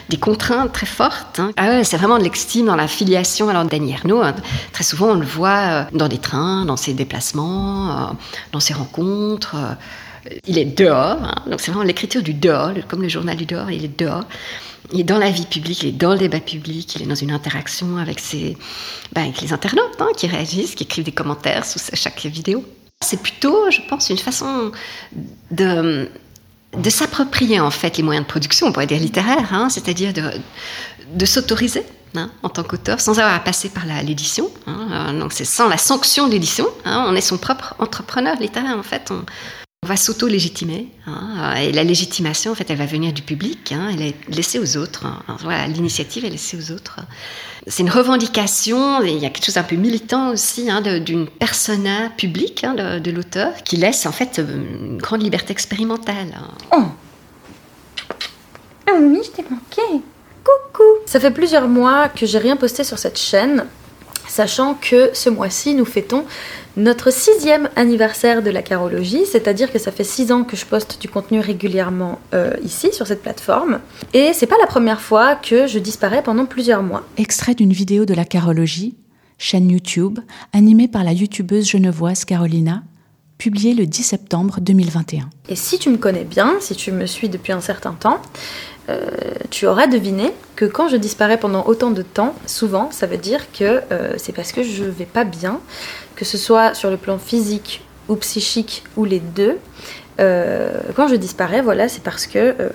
des 0.08 0.16
contraintes 0.16 0.72
très 0.72 0.86
fortes. 0.86 1.40
Hein. 1.40 1.50
Ah 1.56 1.68
ouais, 1.68 1.84
c'est 1.84 1.96
vraiment 1.96 2.18
de 2.18 2.24
l'extime 2.24 2.66
dans 2.66 2.76
la 2.76 2.88
filiation. 2.88 3.48
Alors 3.48 3.64
Dany 3.64 3.92
Ernaud, 3.92 4.22
très 4.72 4.84
souvent 4.84 5.08
on 5.08 5.14
le 5.14 5.26
voit 5.26 5.48
euh, 5.48 5.84
dans 5.92 6.08
des 6.08 6.18
trains, 6.18 6.64
dans 6.64 6.76
ses 6.76 6.94
déplacements, 6.94 7.90
euh, 7.90 8.12
dans 8.52 8.60
ses 8.60 8.74
rencontres 8.74 9.56
il 10.46 10.58
est 10.58 10.64
dehors, 10.64 11.22
hein. 11.22 11.34
donc 11.46 11.60
c'est 11.60 11.70
vraiment 11.70 11.84
l'écriture 11.84 12.22
du 12.22 12.34
dehors, 12.34 12.72
comme 12.88 13.02
le 13.02 13.08
journal 13.08 13.36
du 13.36 13.46
dehors, 13.46 13.70
il 13.70 13.84
est 13.84 13.98
dehors. 13.98 14.24
Il 14.92 15.00
est 15.00 15.04
dans 15.04 15.18
la 15.18 15.30
vie 15.30 15.44
publique, 15.44 15.82
il 15.82 15.88
est 15.90 15.92
dans 15.92 16.12
le 16.12 16.18
débat 16.18 16.40
public, 16.40 16.94
il 16.96 17.02
est 17.02 17.06
dans 17.06 17.14
une 17.14 17.30
interaction 17.30 17.98
avec, 17.98 18.22
ben, 19.12 19.32
les 19.42 19.52
internautes 19.52 19.96
hein, 20.00 20.08
qui 20.16 20.26
réagissent, 20.26 20.74
qui 20.74 20.84
écrivent 20.84 21.04
des 21.04 21.12
commentaires 21.12 21.66
sous 21.66 21.78
chaque 21.94 22.24
vidéo. 22.24 22.64
C'est 23.04 23.20
plutôt, 23.20 23.70
je 23.70 23.80
pense, 23.88 24.08
une 24.08 24.18
façon 24.18 24.72
de, 25.50 26.08
s'approprier 26.88 27.60
en 27.60 27.70
fait 27.70 27.98
les 27.98 28.02
moyens 28.02 28.24
de 28.24 28.30
production, 28.30 28.68
on 28.68 28.72
pourrait 28.72 28.86
dire 28.86 28.98
littéraires, 28.98 29.52
hein, 29.52 29.68
c'est-à-dire 29.68 30.12
de, 30.14 31.26
s'autoriser 31.26 31.82
en 32.42 32.48
tant 32.48 32.64
qu'auteur, 32.64 33.00
sans 33.00 33.18
avoir 33.20 33.34
à 33.34 33.40
passer 33.40 33.68
par 33.68 33.84
l'édition. 34.02 34.50
donc 35.20 35.32
c'est 35.32 35.44
sans 35.44 35.68
la 35.68 35.76
sanction 35.76 36.26
de 36.26 36.32
l'édition. 36.32 36.66
on 36.86 37.14
est 37.14 37.20
son 37.20 37.36
propre 37.36 37.74
entrepreneur 37.78 38.36
littéraire 38.40 38.76
en 38.76 38.82
fait. 38.82 39.10
On, 39.10 39.24
va 39.88 39.96
s'auto-légitimer. 39.96 40.88
Hein, 41.06 41.54
et 41.56 41.72
la 41.72 41.82
légitimation, 41.82 42.52
en 42.52 42.54
fait, 42.54 42.70
elle 42.70 42.76
va 42.76 42.86
venir 42.86 43.12
du 43.12 43.22
public. 43.22 43.72
Hein, 43.72 43.88
elle 43.92 44.02
est 44.02 44.14
laissée 44.28 44.58
aux 44.58 44.76
autres. 44.76 45.06
Hein. 45.06 45.36
voilà, 45.40 45.66
l'initiative 45.66 46.24
est 46.24 46.30
laissée 46.30 46.56
aux 46.56 46.72
autres. 46.72 47.00
C'est 47.66 47.82
une 47.82 47.90
revendication. 47.90 49.02
Et 49.02 49.10
il 49.10 49.18
y 49.18 49.26
a 49.26 49.30
quelque 49.30 49.46
chose 49.46 49.56
un 49.56 49.62
peu 49.64 49.76
militant 49.76 50.30
aussi 50.30 50.68
d'une 51.04 51.26
persona 51.26 52.10
publique 52.16 52.64
de, 52.64 52.98
de 52.98 53.10
l'auteur 53.10 53.52
qui 53.64 53.76
laisse 53.76 54.06
en 54.06 54.12
fait 54.12 54.38
une 54.38 54.98
grande 54.98 55.22
liberté 55.22 55.52
expérimentale. 55.52 56.38
Oh 56.72 56.84
Ah 58.86 58.92
oui, 59.00 59.20
je 59.24 59.30
t'ai 59.30 59.42
manqué. 59.42 60.02
Coucou. 60.44 60.84
Ça 61.06 61.18
fait 61.18 61.30
plusieurs 61.30 61.68
mois 61.68 62.08
que 62.08 62.26
j'ai 62.26 62.38
rien 62.38 62.56
posté 62.56 62.84
sur 62.84 62.98
cette 62.98 63.18
chaîne, 63.18 63.66
sachant 64.28 64.74
que 64.74 65.10
ce 65.12 65.28
mois-ci 65.28 65.74
nous 65.74 65.84
fêtons 65.84 66.24
notre 66.78 67.12
sixième 67.12 67.68
anniversaire 67.76 68.42
de 68.42 68.50
la 68.50 68.62
carologie, 68.62 69.26
c'est-à-dire 69.26 69.72
que 69.72 69.78
ça 69.78 69.90
fait 69.90 70.04
six 70.04 70.30
ans 70.32 70.44
que 70.44 70.56
je 70.56 70.64
poste 70.64 71.00
du 71.00 71.08
contenu 71.08 71.40
régulièrement 71.40 72.20
euh, 72.34 72.52
ici 72.64 72.92
sur 72.92 73.06
cette 73.06 73.20
plateforme, 73.20 73.80
et 74.14 74.32
c'est 74.32 74.46
pas 74.46 74.56
la 74.60 74.66
première 74.66 75.00
fois 75.00 75.34
que 75.34 75.66
je 75.66 75.78
disparais 75.78 76.22
pendant 76.22 76.46
plusieurs 76.46 76.82
mois. 76.82 77.04
Extrait 77.16 77.54
d'une 77.54 77.72
vidéo 77.72 78.04
de 78.04 78.14
la 78.14 78.24
carologie, 78.24 78.94
chaîne 79.38 79.70
YouTube, 79.70 80.20
animée 80.52 80.88
par 80.88 81.04
la 81.04 81.12
youtubeuse 81.12 81.68
genevoise 81.68 82.24
Carolina, 82.24 82.84
publiée 83.38 83.74
le 83.74 83.86
10 83.86 84.02
septembre 84.02 84.58
2021. 84.60 85.28
Et 85.48 85.56
si 85.56 85.78
tu 85.78 85.90
me 85.90 85.96
connais 85.96 86.24
bien, 86.24 86.54
si 86.60 86.74
tu 86.74 86.92
me 86.92 87.06
suis 87.06 87.28
depuis 87.28 87.52
un 87.52 87.60
certain 87.60 87.92
temps, 87.92 88.20
euh, 88.88 89.06
tu 89.50 89.66
auras 89.66 89.86
deviné 89.86 90.32
que 90.56 90.64
quand 90.64 90.88
je 90.88 90.96
disparais 90.96 91.38
pendant 91.38 91.64
autant 91.66 91.90
de 91.90 92.02
temps, 92.02 92.34
souvent, 92.46 92.90
ça 92.90 93.06
veut 93.06 93.18
dire 93.18 93.52
que 93.52 93.82
euh, 93.92 94.14
c'est 94.16 94.32
parce 94.32 94.50
que 94.52 94.62
je 94.62 94.84
vais 94.84 95.04
pas 95.04 95.24
bien, 95.24 95.60
que 96.18 96.24
ce 96.24 96.36
soit 96.36 96.74
sur 96.74 96.90
le 96.90 96.96
plan 96.96 97.16
physique 97.16 97.80
ou 98.08 98.16
psychique 98.16 98.82
ou 98.96 99.04
les 99.04 99.20
deux, 99.20 99.56
euh, 100.18 100.80
quand 100.96 101.06
je 101.06 101.14
disparais, 101.14 101.62
voilà, 101.62 101.88
c'est 101.88 102.02
parce 102.02 102.26
que 102.26 102.56
euh, 102.58 102.70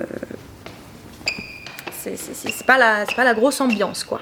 c'est 2.06 2.66
pas, 2.66 2.78
la, 2.78 3.34
grosse 3.34 3.60
ambiance, 3.60 4.06
quoi. 4.06 4.22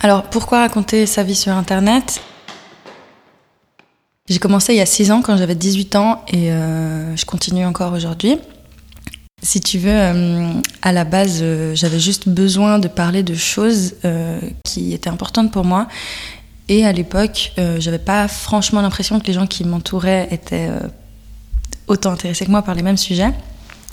Alors, 0.00 0.24
pourquoi 0.24 0.58
raconter 0.60 1.06
sa 1.06 1.22
vie 1.22 1.36
sur 1.36 1.52
Internet? 1.52 2.20
J'ai 4.28 4.40
commencé 4.40 4.72
il 4.72 4.78
y 4.78 4.80
a 4.80 4.86
6 4.86 5.12
ans, 5.12 5.22
quand 5.22 5.36
j'avais 5.36 5.54
18 5.54 5.94
ans, 5.94 6.24
et 6.26 6.50
euh, 6.50 7.14
je 7.14 7.24
continue 7.24 7.64
encore 7.64 7.92
aujourd'hui. 7.92 8.40
Si 9.46 9.60
tu 9.60 9.78
veux, 9.78 9.92
euh, 9.92 10.50
à 10.82 10.90
la 10.90 11.04
base, 11.04 11.38
euh, 11.40 11.72
j'avais 11.76 12.00
juste 12.00 12.28
besoin 12.28 12.80
de 12.80 12.88
parler 12.88 13.22
de 13.22 13.36
choses 13.36 13.94
euh, 14.04 14.40
qui 14.64 14.92
étaient 14.92 15.08
importantes 15.08 15.52
pour 15.52 15.64
moi. 15.64 15.86
Et 16.68 16.84
à 16.84 16.90
l'époque, 16.90 17.52
j'avais 17.78 18.00
pas 18.00 18.26
franchement 18.26 18.80
l'impression 18.80 19.20
que 19.20 19.26
les 19.28 19.34
gens 19.34 19.46
qui 19.46 19.62
m'entouraient 19.62 20.26
étaient 20.32 20.68
autant 21.86 22.10
intéressés 22.10 22.44
que 22.44 22.50
moi 22.50 22.62
par 22.62 22.74
les 22.74 22.82
mêmes 22.82 22.96
sujets. 22.96 23.32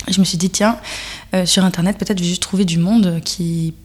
Je 0.10 0.20
me 0.20 0.26
suis 0.26 0.40
dit, 0.40 0.50
tiens, 0.50 0.80
sur 1.46 1.64
Internet, 1.64 2.00
peut-être 2.00 2.18
je 2.18 2.24
vais 2.24 2.30
juste 2.30 2.42
trouver 2.42 2.66
du 2.66 2.80
monde 2.80 3.22
qui 3.24 3.76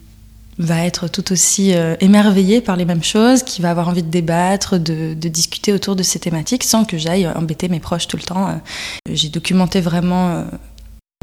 va 0.57 0.87
être 0.87 1.07
tout 1.07 1.33
aussi 1.33 1.75
émerveillé 2.01 2.63
par 2.63 2.77
les 2.77 2.87
mêmes 2.87 3.05
choses, 3.05 3.43
qui 3.43 3.61
va 3.61 3.69
avoir 3.69 3.89
envie 3.89 4.03
de 4.03 4.11
débattre, 4.11 4.79
de, 4.79 5.13
de 5.13 5.29
discuter 5.29 5.75
autour 5.75 5.95
de 5.95 6.03
ces 6.03 6.19
thématiques 6.19 6.65
sans 6.65 6.87
que 6.87 6.97
j'aille 6.97 7.29
embêter 7.29 7.69
mes 7.69 7.81
proches 7.81 8.09
tout 8.09 8.17
le 8.17 8.23
temps. 8.23 8.59
J'ai 9.07 9.29
documenté 9.29 9.83
vraiment 9.83 10.47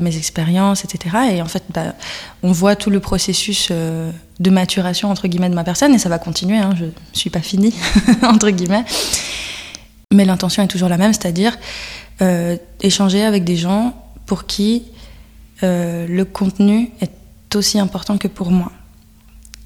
mes 0.01 0.17
expériences, 0.17 0.83
etc. 0.83 1.15
Et 1.31 1.41
en 1.41 1.45
fait, 1.45 1.63
bah, 1.69 1.95
on 2.43 2.51
voit 2.51 2.75
tout 2.75 2.89
le 2.89 2.99
processus 2.99 3.69
euh, 3.71 4.11
de 4.41 4.49
maturation, 4.49 5.09
entre 5.09 5.29
guillemets, 5.29 5.49
de 5.49 5.55
ma 5.55 5.63
personne, 5.63 5.93
et 5.93 5.99
ça 5.99 6.09
va 6.09 6.19
continuer, 6.19 6.57
hein, 6.57 6.73
je 6.77 6.85
ne 6.85 6.91
suis 7.13 7.29
pas 7.29 7.39
finie, 7.39 7.73
entre 8.23 8.49
guillemets. 8.49 8.83
Mais 10.13 10.25
l'intention 10.25 10.63
est 10.63 10.67
toujours 10.67 10.89
la 10.89 10.97
même, 10.97 11.13
c'est-à-dire 11.13 11.57
euh, 12.21 12.57
échanger 12.81 13.23
avec 13.23 13.45
des 13.45 13.55
gens 13.55 13.95
pour 14.25 14.45
qui 14.45 14.83
euh, 15.63 16.05
le 16.07 16.25
contenu 16.25 16.91
est 16.99 17.55
aussi 17.55 17.79
important 17.79 18.17
que 18.17 18.27
pour 18.27 18.51
moi. 18.51 18.73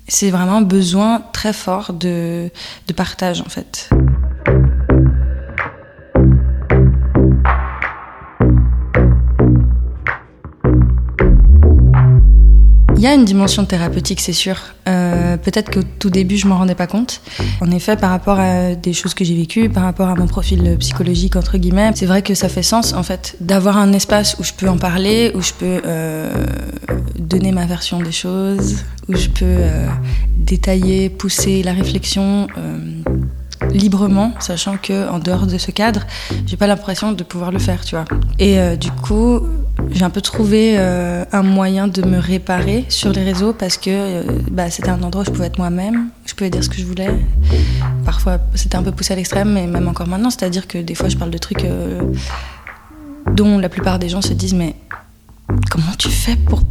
C'est 0.07 0.29
vraiment 0.29 0.57
un 0.57 0.61
besoin 0.61 1.23
très 1.33 1.53
fort 1.53 1.93
de, 1.93 2.51
de 2.87 2.93
partage, 2.93 3.41
en 3.41 3.49
fait. 3.49 3.89
Il 12.99 13.03
y 13.03 13.07
a 13.07 13.13
une 13.13 13.23
dimension 13.23 13.63
thérapeutique, 13.63 14.19
c'est 14.19 14.33
sûr. 14.33 14.57
Euh, 14.89 15.37
peut-être 15.37 15.71
qu'au 15.71 15.83
tout 15.99 16.09
début, 16.09 16.35
je 16.35 16.47
m'en 16.47 16.57
rendais 16.57 16.75
pas 16.75 16.85
compte. 16.85 17.21
En 17.61 17.71
effet, 17.71 17.95
par 17.95 18.09
rapport 18.09 18.37
à 18.41 18.75
des 18.75 18.91
choses 18.91 19.13
que 19.13 19.23
j'ai 19.23 19.35
vécues, 19.35 19.69
par 19.69 19.83
rapport 19.83 20.09
à 20.09 20.15
mon 20.15 20.27
profil 20.27 20.75
psychologique 20.77 21.37
entre 21.37 21.57
guillemets, 21.57 21.91
c'est 21.95 22.07
vrai 22.07 22.23
que 22.23 22.33
ça 22.33 22.49
fait 22.49 22.61
sens 22.61 22.91
en 22.91 23.03
fait 23.03 23.37
d'avoir 23.39 23.77
un 23.77 23.93
espace 23.93 24.35
où 24.37 24.43
je 24.43 24.51
peux 24.51 24.67
en 24.67 24.77
parler, 24.77 25.31
où 25.33 25.41
je 25.41 25.53
peux 25.53 25.81
euh, 25.85 26.29
donner 27.17 27.53
ma 27.53 27.65
version 27.65 28.01
des 28.01 28.11
choses, 28.11 28.83
où 29.07 29.15
je 29.15 29.29
peux 29.29 29.45
euh, 29.45 29.87
détailler, 30.35 31.09
pousser 31.09 31.63
la 31.63 31.71
réflexion 31.71 32.47
librement, 33.71 34.33
sachant 34.39 34.75
que 34.75 35.09
en 35.09 35.19
dehors 35.19 35.47
de 35.47 35.57
ce 35.57 35.71
cadre, 35.71 36.01
j'ai 36.45 36.57
pas 36.57 36.67
l'impression 36.67 37.13
de 37.13 37.23
pouvoir 37.23 37.53
le 37.53 37.59
faire, 37.59 37.85
tu 37.85 37.95
vois. 37.95 38.05
Et 38.39 38.57
du 38.75 38.91
coup, 38.91 39.41
j'ai 39.91 40.03
un 40.03 40.09
peu 40.09 40.21
trouvé 40.21 40.75
euh, 40.77 41.25
un 41.31 41.43
moyen 41.43 41.87
de 41.87 42.01
me 42.01 42.17
réparer 42.17 42.85
sur 42.89 43.11
les 43.11 43.23
réseaux 43.23 43.53
parce 43.53 43.77
que 43.77 43.89
euh, 43.89 44.23
bah, 44.51 44.69
c'était 44.69 44.89
un 44.89 45.01
endroit 45.03 45.23
où 45.23 45.25
je 45.25 45.31
pouvais 45.31 45.47
être 45.47 45.57
moi-même, 45.57 46.09
je 46.25 46.33
pouvais 46.33 46.49
dire 46.49 46.63
ce 46.63 46.69
que 46.69 46.77
je 46.77 46.85
voulais. 46.85 47.09
Parfois, 48.05 48.39
c'était 48.55 48.75
un 48.75 48.83
peu 48.83 48.91
poussé 48.91 49.13
à 49.13 49.15
l'extrême, 49.15 49.53
mais 49.53 49.67
même 49.67 49.87
encore 49.87 50.07
maintenant, 50.07 50.29
c'est-à-dire 50.29 50.67
que 50.67 50.77
des 50.77 50.95
fois, 50.95 51.09
je 51.09 51.17
parle 51.17 51.31
de 51.31 51.37
trucs 51.37 51.65
dont 53.33 53.57
la 53.57 53.69
plupart 53.69 53.99
des 53.99 54.09
gens 54.09 54.21
se 54.21 54.33
disent 54.33 54.53
mais 54.53 54.75
comment 55.69 55.93
tu 55.97 56.09
fais 56.09 56.35
pour 56.35 56.61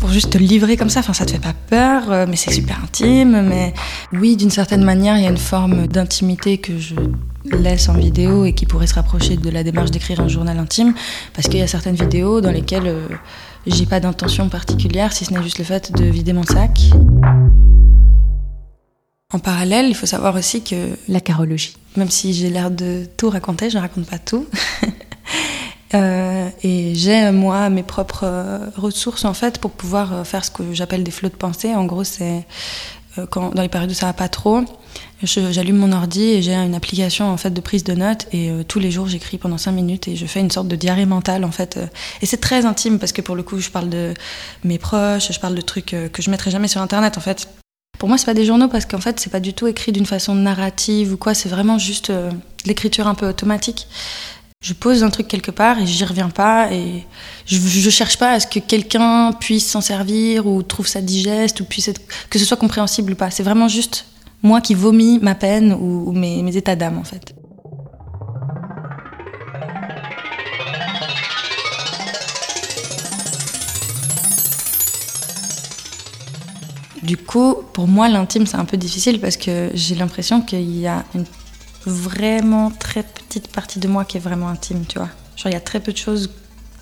pour 0.00 0.10
juste 0.10 0.30
te 0.30 0.38
livrer 0.38 0.76
comme 0.76 0.88
ça. 0.88 1.00
Enfin, 1.00 1.12
ça 1.12 1.26
te 1.26 1.30
fait 1.30 1.38
pas 1.38 1.54
peur, 1.68 2.10
euh, 2.10 2.26
mais 2.28 2.36
c'est 2.36 2.50
super 2.50 2.82
intime. 2.82 3.42
Mais 3.46 3.72
oui, 4.12 4.36
d'une 4.36 4.50
certaine 4.50 4.82
manière, 4.82 5.16
il 5.16 5.22
y 5.22 5.26
a 5.26 5.30
une 5.30 5.36
forme 5.36 5.86
d'intimité 5.86 6.58
que 6.58 6.78
je 6.78 6.94
laisse 7.44 7.88
en 7.88 7.94
vidéo 7.94 8.44
et 8.44 8.54
qui 8.54 8.66
pourrait 8.66 8.86
se 8.86 8.94
rapprocher 8.94 9.36
de 9.36 9.50
la 9.50 9.62
démarche 9.62 9.90
d'écrire 9.90 10.20
un 10.20 10.28
journal 10.28 10.58
intime, 10.58 10.94
parce 11.34 11.48
qu'il 11.48 11.58
y 11.58 11.62
a 11.62 11.68
certaines 11.68 11.94
vidéos 11.94 12.40
dans 12.40 12.50
lesquelles 12.50 12.86
euh, 12.86 13.08
j'ai 13.66 13.86
pas 13.86 14.00
d'intention 14.00 14.48
particulière, 14.48 15.12
si 15.12 15.24
ce 15.24 15.32
n'est 15.32 15.42
juste 15.42 15.58
le 15.58 15.64
fait 15.64 15.92
de 15.92 16.04
vider 16.04 16.32
mon 16.32 16.42
sac. 16.42 16.80
En 19.32 19.38
parallèle, 19.38 19.86
il 19.88 19.94
faut 19.94 20.06
savoir 20.06 20.34
aussi 20.34 20.62
que 20.62 20.96
la 21.08 21.20
carologie, 21.20 21.76
même 21.96 22.10
si 22.10 22.32
j'ai 22.32 22.50
l'air 22.50 22.70
de 22.70 23.06
tout 23.16 23.30
raconter, 23.30 23.70
je 23.70 23.76
ne 23.76 23.82
raconte 23.82 24.06
pas 24.06 24.18
tout. 24.18 24.46
Euh, 25.94 26.48
et 26.62 26.94
j'ai 26.94 27.30
moi 27.32 27.68
mes 27.68 27.82
propres 27.82 28.24
euh, 28.24 28.58
ressources 28.76 29.24
en 29.24 29.34
fait 29.34 29.58
pour 29.58 29.72
pouvoir 29.72 30.12
euh, 30.12 30.24
faire 30.24 30.44
ce 30.44 30.50
que 30.50 30.72
j'appelle 30.72 31.02
des 31.02 31.10
flots 31.10 31.28
de 31.28 31.34
pensée. 31.34 31.74
En 31.74 31.84
gros, 31.84 32.04
c'est 32.04 32.46
quand 33.30 33.52
dans 33.52 33.62
les 33.62 33.68
périodes 33.68 33.90
où 33.90 33.94
ça 33.94 34.06
va 34.06 34.12
pas 34.12 34.28
trop, 34.28 34.60
j'allume 35.24 35.76
mon 35.76 35.90
ordi 35.90 36.22
et 36.22 36.42
j'ai 36.42 36.54
une 36.54 36.76
application 36.76 37.28
en 37.28 37.36
fait 37.36 37.50
de 37.50 37.60
prise 37.60 37.82
de 37.82 37.92
notes 37.92 38.28
et 38.32 38.52
tous 38.68 38.78
les 38.78 38.92
jours 38.92 39.08
j'écris 39.08 39.36
pendant 39.36 39.58
5 39.58 39.72
minutes 39.72 40.06
et 40.06 40.14
je 40.14 40.26
fais 40.26 40.38
une 40.38 40.50
sorte 40.50 40.68
de 40.68 40.76
diarrhée 40.76 41.06
mentale 41.06 41.44
en 41.44 41.50
fait. 41.50 41.76
et 42.22 42.26
c'est 42.26 42.36
très 42.36 42.64
intime 42.66 43.00
parce 43.00 43.10
que 43.10 43.20
pour 43.20 43.34
le 43.34 43.42
coup 43.42 43.58
je 43.58 43.68
parle 43.68 43.88
de 43.88 44.14
mes 44.62 44.78
proches, 44.78 45.32
je 45.32 45.40
parle 45.40 45.56
de 45.56 45.60
trucs 45.60 45.96
que 46.12 46.22
je 46.22 46.30
mettrai 46.30 46.52
jamais 46.52 46.68
sur 46.68 46.80
internet 46.80 47.18
en 47.18 47.20
fait. 47.20 47.48
Pour 47.98 48.08
moi, 48.08 48.16
c'est 48.16 48.24
pas 48.24 48.32
des 48.32 48.46
journaux 48.46 48.68
parce 48.68 48.86
qu'en 48.86 49.00
fait, 49.00 49.20
c'est 49.20 49.28
pas 49.28 49.40
du 49.40 49.52
tout 49.52 49.66
écrit 49.66 49.92
d'une 49.92 50.06
façon 50.06 50.34
narrative 50.34 51.12
ou 51.12 51.16
quoi. 51.18 51.34
C'est 51.34 51.50
vraiment 51.50 51.76
juste 51.76 52.10
l'écriture 52.64 53.06
un 53.06 53.14
peu 53.14 53.28
automatique. 53.28 53.88
Je 54.62 54.74
pose 54.74 55.02
un 55.02 55.08
truc 55.08 55.26
quelque 55.26 55.50
part 55.50 55.78
et 55.78 55.86
j'y 55.86 56.04
reviens 56.04 56.28
pas 56.28 56.70
et 56.70 57.06
je, 57.46 57.56
je 57.56 57.88
cherche 57.88 58.18
pas 58.18 58.32
à 58.32 58.40
ce 58.40 58.46
que 58.46 58.58
quelqu'un 58.58 59.32
puisse 59.32 59.66
s'en 59.66 59.80
servir 59.80 60.46
ou 60.46 60.62
trouve 60.62 60.86
ça 60.86 61.00
digeste 61.00 61.62
ou 61.62 61.64
puisse 61.64 61.90
que 62.28 62.38
ce 62.38 62.44
soit 62.44 62.58
compréhensible 62.58 63.12
ou 63.12 63.14
pas. 63.14 63.30
C'est 63.30 63.42
vraiment 63.42 63.68
juste 63.68 64.04
moi 64.42 64.60
qui 64.60 64.74
vomis 64.74 65.18
ma 65.22 65.34
peine 65.34 65.72
ou, 65.72 66.12
mes, 66.12 66.42
mes 66.42 66.54
états 66.58 66.76
d'âme 66.76 66.98
en 66.98 67.04
fait. 67.04 67.34
Du 77.02 77.16
coup, 77.16 77.56
pour 77.72 77.88
moi, 77.88 78.10
l'intime, 78.10 78.46
c'est 78.46 78.58
un 78.58 78.66
peu 78.66 78.76
difficile 78.76 79.20
parce 79.20 79.38
que 79.38 79.70
j'ai 79.72 79.94
l'impression 79.94 80.42
qu'il 80.42 80.78
y 80.78 80.86
a 80.86 81.02
une 81.14 81.24
vraiment 81.86 82.70
très 82.70 83.02
petite 83.02 83.48
partie 83.48 83.78
de 83.78 83.88
moi 83.88 84.04
qui 84.04 84.16
est 84.16 84.20
vraiment 84.20 84.48
intime, 84.48 84.84
tu 84.86 84.98
vois. 84.98 85.08
Genre, 85.36 85.50
il 85.50 85.52
y 85.52 85.56
a 85.56 85.60
très 85.60 85.80
peu 85.80 85.92
de 85.92 85.96
choses 85.96 86.30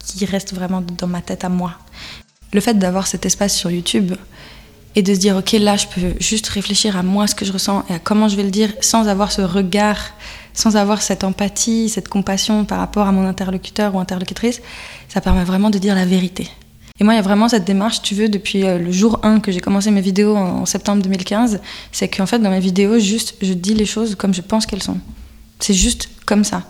qui 0.05 0.25
restent 0.25 0.55
vraiment 0.55 0.81
dans 0.81 1.07
ma 1.07 1.21
tête 1.21 1.45
à 1.45 1.49
moi. 1.49 1.75
Le 2.53 2.61
fait 2.61 2.75
d'avoir 2.75 3.07
cet 3.07 3.27
espace 3.27 3.55
sur 3.55 3.71
YouTube 3.71 4.15
et 4.97 5.03
de 5.03 5.15
se 5.15 5.21
dire, 5.21 5.37
ok, 5.37 5.53
là, 5.53 5.77
je 5.77 5.87
peux 5.87 6.15
juste 6.19 6.49
réfléchir 6.49 6.97
à 6.97 7.03
moi, 7.03 7.27
ce 7.27 7.35
que 7.35 7.45
je 7.45 7.53
ressens 7.53 7.85
et 7.89 7.95
à 7.95 7.99
comment 7.99 8.29
je 8.29 8.37
vais 8.37 8.43
le 8.43 8.51
dire 8.51 8.73
sans 8.81 9.07
avoir 9.07 9.31
ce 9.31 9.43
regard, 9.43 9.99
sans 10.55 10.77
avoir 10.77 11.03
cette 11.03 11.25
empathie, 11.25 11.89
cette 11.89 12.09
compassion 12.09 12.65
par 12.65 12.79
rapport 12.79 13.07
à 13.07 13.13
mon 13.13 13.27
interlocuteur 13.27 13.95
ou 13.95 14.01
interlocutrice, 14.01 14.61
ça 15.09 15.21
permet 15.21 15.45
vraiment 15.45 15.71
de 15.71 15.79
dire 15.79 15.95
la 15.95 16.05
vérité. 16.05 16.49
Et 17.01 17.05
moi, 17.05 17.15
il 17.15 17.17
y 17.17 17.21
a 17.21 17.23
vraiment 17.23 17.49
cette 17.49 17.65
démarche, 17.65 18.03
tu 18.03 18.15
veux, 18.15 18.29
depuis 18.29 18.65
euh, 18.65 18.79
le 18.79 18.91
jour 18.91 19.21
1 19.23 19.39
que 19.41 19.53
j'ai 19.53 19.61
commencé 19.61 19.91
mes 19.91 20.01
vidéos 20.01 20.37
en 20.37 20.67
septembre 20.67 21.03
2015, 21.03 21.61
c'est 21.93 22.09
qu'en 22.09 22.27
fait, 22.27 22.41
dans 22.41 22.51
mes 22.51 22.61
vidéos, 22.61 22.99
juste, 22.99 23.37
je 23.41 23.53
dis 23.53 23.75
les 23.75 23.87
choses 23.87 24.17
comme 24.17 24.35
je 24.35 24.41
pense 24.41 24.67
qu'elles 24.67 24.83
sont. 24.83 24.99
C'est 25.61 25.75
juste 25.75 26.09
comme 26.27 26.43
ça. 26.43 26.63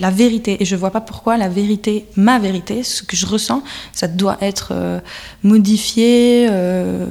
La 0.00 0.10
vérité, 0.10 0.60
et 0.60 0.64
je 0.64 0.76
vois 0.76 0.90
pas 0.90 1.00
pourquoi 1.00 1.36
la 1.36 1.48
vérité, 1.48 2.06
ma 2.16 2.38
vérité, 2.38 2.82
ce 2.82 3.02
que 3.02 3.16
je 3.16 3.26
ressens, 3.26 3.62
ça 3.92 4.08
doit 4.08 4.38
être 4.40 4.70
euh, 4.72 5.00
modifié, 5.44 6.48
euh, 6.50 7.06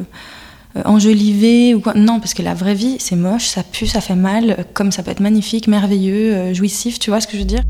enjolivé 0.83 1.73
ou 1.75 1.79
quoi. 1.79 1.93
Non, 1.93 2.19
parce 2.19 2.33
que 2.33 2.41
la 2.41 2.53
vraie 2.53 2.75
vie, 2.75 2.97
c'est 2.99 3.15
moche, 3.15 3.47
ça 3.47 3.63
pue, 3.63 3.87
ça 3.87 4.01
fait 4.01 4.15
mal, 4.15 4.65
comme 4.73 4.91
ça 4.91 5.01
peut 5.01 5.11
être 5.11 5.21
magnifique, 5.21 5.67
merveilleux, 5.67 6.53
jouissif, 6.53 6.99
tu 6.99 7.09
vois 7.09 7.21
ce 7.21 7.27
que 7.27 7.33
je 7.33 7.39
veux 7.39 7.45
dire? 7.45 7.63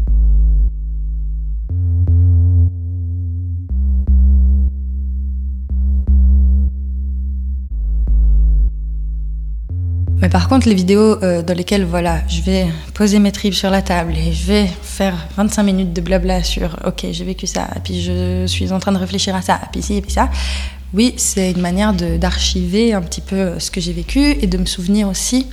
Mais 10.20 10.30
par 10.30 10.50
contre, 10.50 10.68
les 10.68 10.74
vidéos 10.74 11.22
euh, 11.24 11.44
dans 11.44 11.54
lesquelles 11.54 11.86
voilà, 11.86 12.22
je 12.28 12.42
vais 12.42 12.68
poser 12.96 13.20
mes 13.20 13.32
tripes 13.32 13.54
sur 13.54 13.70
la 13.70 13.84
table 13.84 14.14
et 14.18 14.34
je 14.34 14.46
vais 14.48 14.68
faire 14.82 15.28
25 15.38 15.64
minutes 15.64 15.94
de 15.94 16.02
blabla 16.02 16.44
sur 16.44 16.76
OK, 16.86 17.06
j'ai 17.12 17.24
vécu 17.24 17.46
ça, 17.46 17.68
puis 17.84 18.02
je 18.02 18.48
suis 18.48 18.72
en 18.72 18.80
train 18.80 18.92
de 18.92 18.98
réfléchir 18.98 19.36
à 19.36 19.44
ça, 19.44 19.60
puis 19.72 19.84
ci, 19.84 19.96
et 19.96 20.02
puis 20.02 20.12
ça. 20.12 20.30
Oui, 20.94 21.14
c'est 21.18 21.52
une 21.52 21.62
manière 21.62 21.94
d'archiver 21.94 22.94
un 22.94 23.02
petit 23.02 23.22
peu 23.22 23.60
ce 23.60 23.70
que 23.70 23.82
j'ai 23.82 23.94
vécu 23.94 24.20
et 24.42 24.48
de 24.48 24.58
me 24.58 24.66
souvenir 24.66 25.10
aussi 25.10 25.46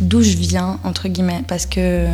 d'où 0.00 0.22
je 0.22 0.36
viens, 0.36 0.78
entre 0.84 1.08
guillemets. 1.08 1.42
Parce 1.48 1.66
que 1.66 1.80
euh, 1.80 2.08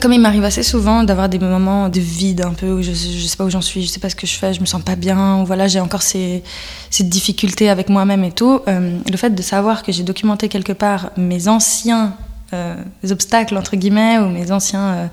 comme 0.00 0.12
il 0.12 0.20
m'arrive 0.20 0.44
assez 0.44 0.62
souvent 0.62 1.04
d'avoir 1.04 1.28
des 1.28 1.38
moments 1.38 1.88
de 1.88 2.00
vide 2.00 2.44
un 2.44 2.52
peu 2.52 2.70
où 2.70 2.82
je, 2.82 2.92
je 2.92 3.26
sais 3.26 3.36
pas 3.36 3.44
où 3.44 3.50
j'en 3.50 3.62
suis, 3.62 3.82
je 3.82 3.88
sais 3.88 4.00
pas 4.00 4.10
ce 4.10 4.16
que 4.16 4.26
je 4.26 4.34
fais, 4.34 4.52
je 4.52 4.60
me 4.60 4.66
sens 4.66 4.82
pas 4.82 4.94
bien, 4.94 5.42
voilà, 5.44 5.68
j'ai 5.68 5.80
encore 5.80 6.02
ces, 6.02 6.42
ces, 6.90 7.04
difficultés 7.04 7.70
avec 7.70 7.88
moi-même 7.88 8.22
et 8.22 8.32
tout. 8.32 8.60
Euh, 8.68 8.98
le 9.10 9.16
fait 9.16 9.30
de 9.30 9.42
savoir 9.42 9.82
que 9.82 9.92
j'ai 9.92 10.02
documenté 10.02 10.48
quelque 10.48 10.72
part 10.72 11.10
mes 11.16 11.48
anciens 11.48 12.14
euh, 12.52 12.76
obstacles, 13.10 13.56
entre 13.56 13.76
guillemets, 13.76 14.18
ou 14.18 14.28
mes 14.28 14.52
anciens 14.52 15.10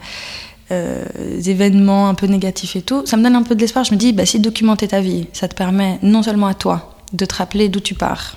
euh, 0.71 1.05
événements 1.45 2.09
un 2.09 2.13
peu 2.13 2.27
négatifs 2.27 2.75
et 2.75 2.81
tout, 2.81 3.05
ça 3.05 3.15
me 3.15 3.23
donne 3.23 3.35
un 3.37 3.43
peu 3.43 3.55
de 3.55 3.61
l'espoir. 3.61 3.85
Je 3.85 3.93
me 3.93 3.97
dis, 3.97 4.11
bah, 4.11 4.25
si 4.25 4.39
documenter 4.39 4.89
ta 4.89 4.99
vie, 4.99 5.27
ça 5.31 5.47
te 5.47 5.55
permet 5.55 5.97
non 6.01 6.23
seulement 6.23 6.47
à 6.47 6.53
toi 6.53 6.97
de 7.13 7.23
te 7.25 7.35
rappeler 7.35 7.69
d'où 7.69 7.79
tu 7.79 7.93
pars 7.93 8.35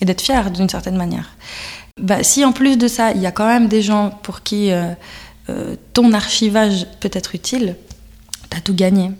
et 0.00 0.04
d'être 0.04 0.20
fier 0.20 0.52
d'une 0.52 0.68
certaine 0.68 0.96
manière, 0.96 1.30
bah, 2.00 2.22
si 2.22 2.44
en 2.44 2.52
plus 2.52 2.78
de 2.78 2.86
ça, 2.86 3.10
il 3.10 3.20
y 3.20 3.26
a 3.26 3.32
quand 3.32 3.46
même 3.46 3.66
des 3.66 3.82
gens 3.82 4.10
pour 4.22 4.42
qui 4.42 4.70
euh, 5.50 5.74
ton 5.94 6.12
archivage 6.12 6.86
peut 7.00 7.10
être 7.12 7.34
utile, 7.34 7.74
t'as 8.50 8.60
tout 8.60 8.74
gagné. 8.74 9.10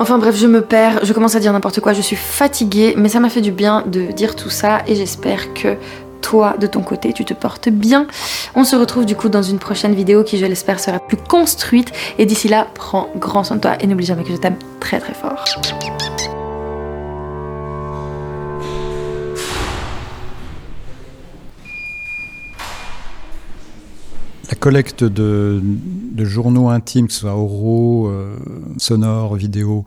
Enfin 0.00 0.18
bref, 0.18 0.36
je 0.36 0.46
me 0.46 0.62
perds, 0.62 1.04
je 1.04 1.12
commence 1.12 1.34
à 1.34 1.40
dire 1.40 1.52
n'importe 1.52 1.80
quoi, 1.80 1.92
je 1.92 2.02
suis 2.02 2.16
fatiguée, 2.16 2.94
mais 2.96 3.08
ça 3.08 3.20
m'a 3.20 3.30
fait 3.30 3.40
du 3.40 3.52
bien 3.52 3.82
de 3.86 4.12
dire 4.12 4.36
tout 4.36 4.50
ça 4.50 4.82
et 4.86 4.94
j'espère 4.94 5.52
que 5.54 5.76
toi, 6.20 6.56
de 6.60 6.66
ton 6.66 6.82
côté, 6.82 7.12
tu 7.12 7.24
te 7.24 7.32
portes 7.32 7.68
bien. 7.68 8.06
On 8.54 8.64
se 8.64 8.76
retrouve 8.76 9.06
du 9.06 9.16
coup 9.16 9.28
dans 9.28 9.42
une 9.42 9.58
prochaine 9.58 9.94
vidéo 9.94 10.24
qui, 10.24 10.36
je 10.36 10.46
l'espère, 10.46 10.78
sera 10.78 10.98
plus 10.98 11.16
construite. 11.16 11.92
Et 12.18 12.26
d'ici 12.26 12.48
là, 12.48 12.66
prends 12.74 13.08
grand 13.16 13.44
soin 13.44 13.56
de 13.56 13.62
toi 13.62 13.76
et 13.80 13.86
n'oublie 13.86 14.04
jamais 14.04 14.24
que 14.24 14.32
je 14.32 14.36
t'aime 14.36 14.56
très 14.80 15.00
très 15.00 15.14
fort. 15.14 15.44
Collecte 24.58 25.04
de, 25.04 25.62
journaux 26.18 26.68
intimes, 26.68 27.06
que 27.06 27.12
ce 27.12 27.20
soit 27.20 27.36
oraux, 27.36 28.08
euh, 28.08 28.36
sonores, 28.76 29.36
vidéo 29.36 29.84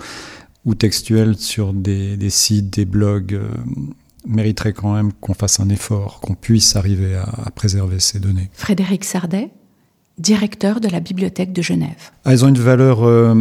ou 0.65 0.75
textuels 0.75 1.37
sur 1.37 1.73
des, 1.73 2.17
sites, 2.29 2.69
des 2.69 2.85
blogs, 2.85 3.33
euh, 3.33 3.49
mériterait 4.25 4.73
quand 4.73 4.93
même 4.93 5.11
qu'on 5.13 5.33
fasse 5.33 5.59
un 5.59 5.69
effort, 5.69 6.19
qu'on 6.21 6.35
puisse 6.35 6.75
arriver 6.75 7.15
à, 7.15 7.49
préserver 7.51 7.99
ces 7.99 8.19
données. 8.19 8.49
Frédéric 8.53 9.03
Sardet, 9.03 9.49
directeur 10.17 10.79
de 10.79 10.87
la 10.87 10.99
Bibliothèque 10.99 11.53
de 11.53 11.61
Genève. 11.61 12.11
Ah, 12.25 12.33
elles 12.33 12.45
ont 12.45 12.49
une 12.49 12.59
valeur 12.59 13.03
euh, 13.03 13.35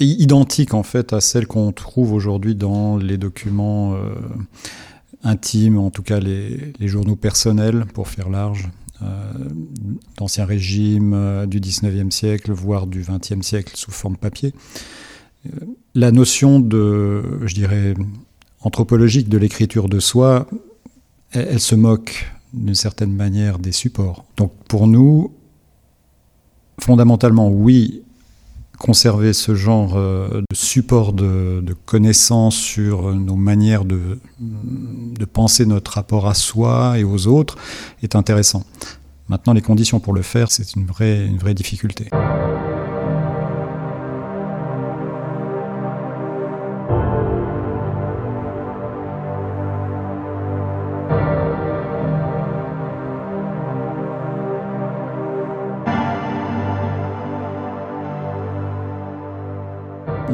identique 0.00 0.74
en 0.74 0.82
fait 0.82 1.12
à 1.12 1.20
celle 1.20 1.46
qu'on 1.46 1.72
trouve 1.72 2.12
aujourd'hui 2.12 2.56
dans 2.56 2.96
les 2.96 3.16
documents 3.16 3.96
intimes, 5.22 5.78
en 5.78 5.90
tout 5.90 6.02
cas 6.02 6.18
les, 6.18 6.72
les 6.78 6.88
journaux 6.88 7.16
personnels, 7.16 7.86
pour 7.94 8.08
faire 8.08 8.28
large. 8.28 8.68
Euh, 9.02 9.32
d'anciens 10.16 10.44
régimes 10.44 11.14
euh, 11.14 11.46
du 11.46 11.58
19e 11.58 12.12
siècle, 12.12 12.52
voire 12.52 12.86
du 12.86 13.02
20e 13.02 13.42
siècle 13.42 13.72
sous 13.74 13.90
forme 13.90 14.16
papier. 14.16 14.54
Euh, 15.46 15.50
la 15.96 16.12
notion 16.12 16.60
de, 16.60 17.40
je 17.44 17.54
dirais, 17.54 17.94
anthropologique 18.60 19.28
de 19.28 19.36
l'écriture 19.36 19.88
de 19.88 19.98
soi, 19.98 20.46
elle, 21.32 21.58
se 21.58 21.74
moque 21.74 22.32
d'une 22.52 22.76
certaine 22.76 23.12
manière 23.12 23.58
des 23.58 23.72
supports. 23.72 24.24
Donc 24.36 24.52
pour 24.68 24.86
nous, 24.86 25.32
fondamentalement, 26.78 27.50
oui, 27.50 28.04
conserver 28.84 29.32
ce 29.32 29.54
genre 29.54 29.94
de 29.94 30.44
support 30.52 31.14
de, 31.14 31.64
connaissances 31.86 32.56
sur 32.56 33.14
nos 33.14 33.34
manières 33.36 33.86
de, 33.86 34.18
penser 35.32 35.64
notre 35.64 35.92
rapport 35.92 36.28
à 36.28 36.34
soi 36.34 36.98
et 36.98 37.04
aux 37.04 37.26
autres 37.26 37.56
est 38.02 38.14
intéressant. 38.14 38.64
Maintenant, 39.30 39.54
les 39.54 39.62
conditions 39.62 40.00
pour 40.00 40.12
le 40.12 40.20
faire, 40.20 40.50
c'est 40.50 40.76
une 40.76 40.84
vraie 40.84 41.54
difficulté. 41.54 42.10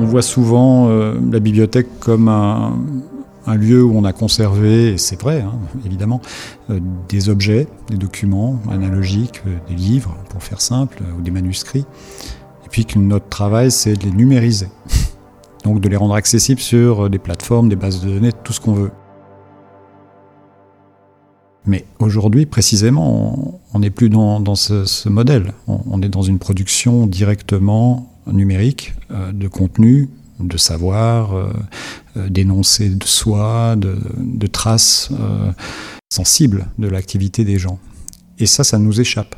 On 0.01 0.05
voit 0.05 0.23
souvent 0.23 0.89
euh, 0.89 1.15
la 1.31 1.41
bibliothèque 1.41 1.87
comme 2.01 2.29
un, 2.29 2.75
lieu 3.55 3.85
où 3.85 3.95
on 3.95 4.05
a 4.05 4.15
conservé, 4.15 4.93
et 4.93 4.99
c'est 4.99 5.21
vrai 5.21 5.43
hein, 5.43 5.53
évidemment, 5.85 6.23
euh, 6.71 6.81
des 7.11 7.29
objets, 7.29 7.67
des 7.91 7.99
documents 7.99 8.59
analogiques, 8.71 9.43
euh, 9.47 9.59
des 9.69 9.75
livres 9.75 10.17
pour 10.31 10.43
faire 10.43 10.63
simple, 10.63 11.03
ou 11.19 11.21
des 11.21 11.31
manuscrits, 11.31 11.85
et 12.65 12.69
puis 12.71 12.87
que 12.87 12.99
notre 12.99 13.29
travail 13.29 13.71
c'est 13.71 13.95
de 13.95 14.05
les 14.05 14.13
numériser, 14.13 14.69
donc 15.65 15.81
de 15.81 15.89
les 15.91 15.97
rendre 15.97 16.15
accessibles 16.15 16.61
sur 16.61 17.11
des 17.11 17.19
plateformes, 17.19 17.69
des 17.69 17.77
bases 17.77 18.01
de 18.01 18.09
données, 18.09 18.33
tout 18.43 18.55
ce 18.55 18.61
qu'on 18.61 18.73
veut. 18.73 18.93
Mais 21.67 21.85
aujourd'hui, 21.99 22.47
précisément, 22.47 23.61
on 23.75 23.81
n'est 23.81 23.91
plus 23.91 24.09
dans, 24.09 24.55
ce, 24.55 25.09
modèle. 25.11 25.53
on, 25.67 26.01
est 26.01 26.09
dans 26.09 26.23
une 26.23 26.39
production 26.39 27.07
directement 27.07 28.10
numérique 28.33 28.95
euh, 29.11 29.33
de 29.33 29.49
contenu, 29.49 30.09
de 30.39 30.57
savoir, 30.57 31.35
euh, 31.35 31.53
euh, 32.17 32.29
d'énoncer 32.29 32.89
de 32.91 33.05
soi, 33.05 33.77
de, 33.77 34.47
traces 34.47 35.11
sensibles 36.13 36.67
de 36.79 36.89
l'activité 36.89 37.45
des 37.45 37.59
gens. 37.59 37.79
Et 38.39 38.47
ça, 38.47 38.65
ça 38.65 38.79
nous 38.79 39.01
échappe. 39.01 39.37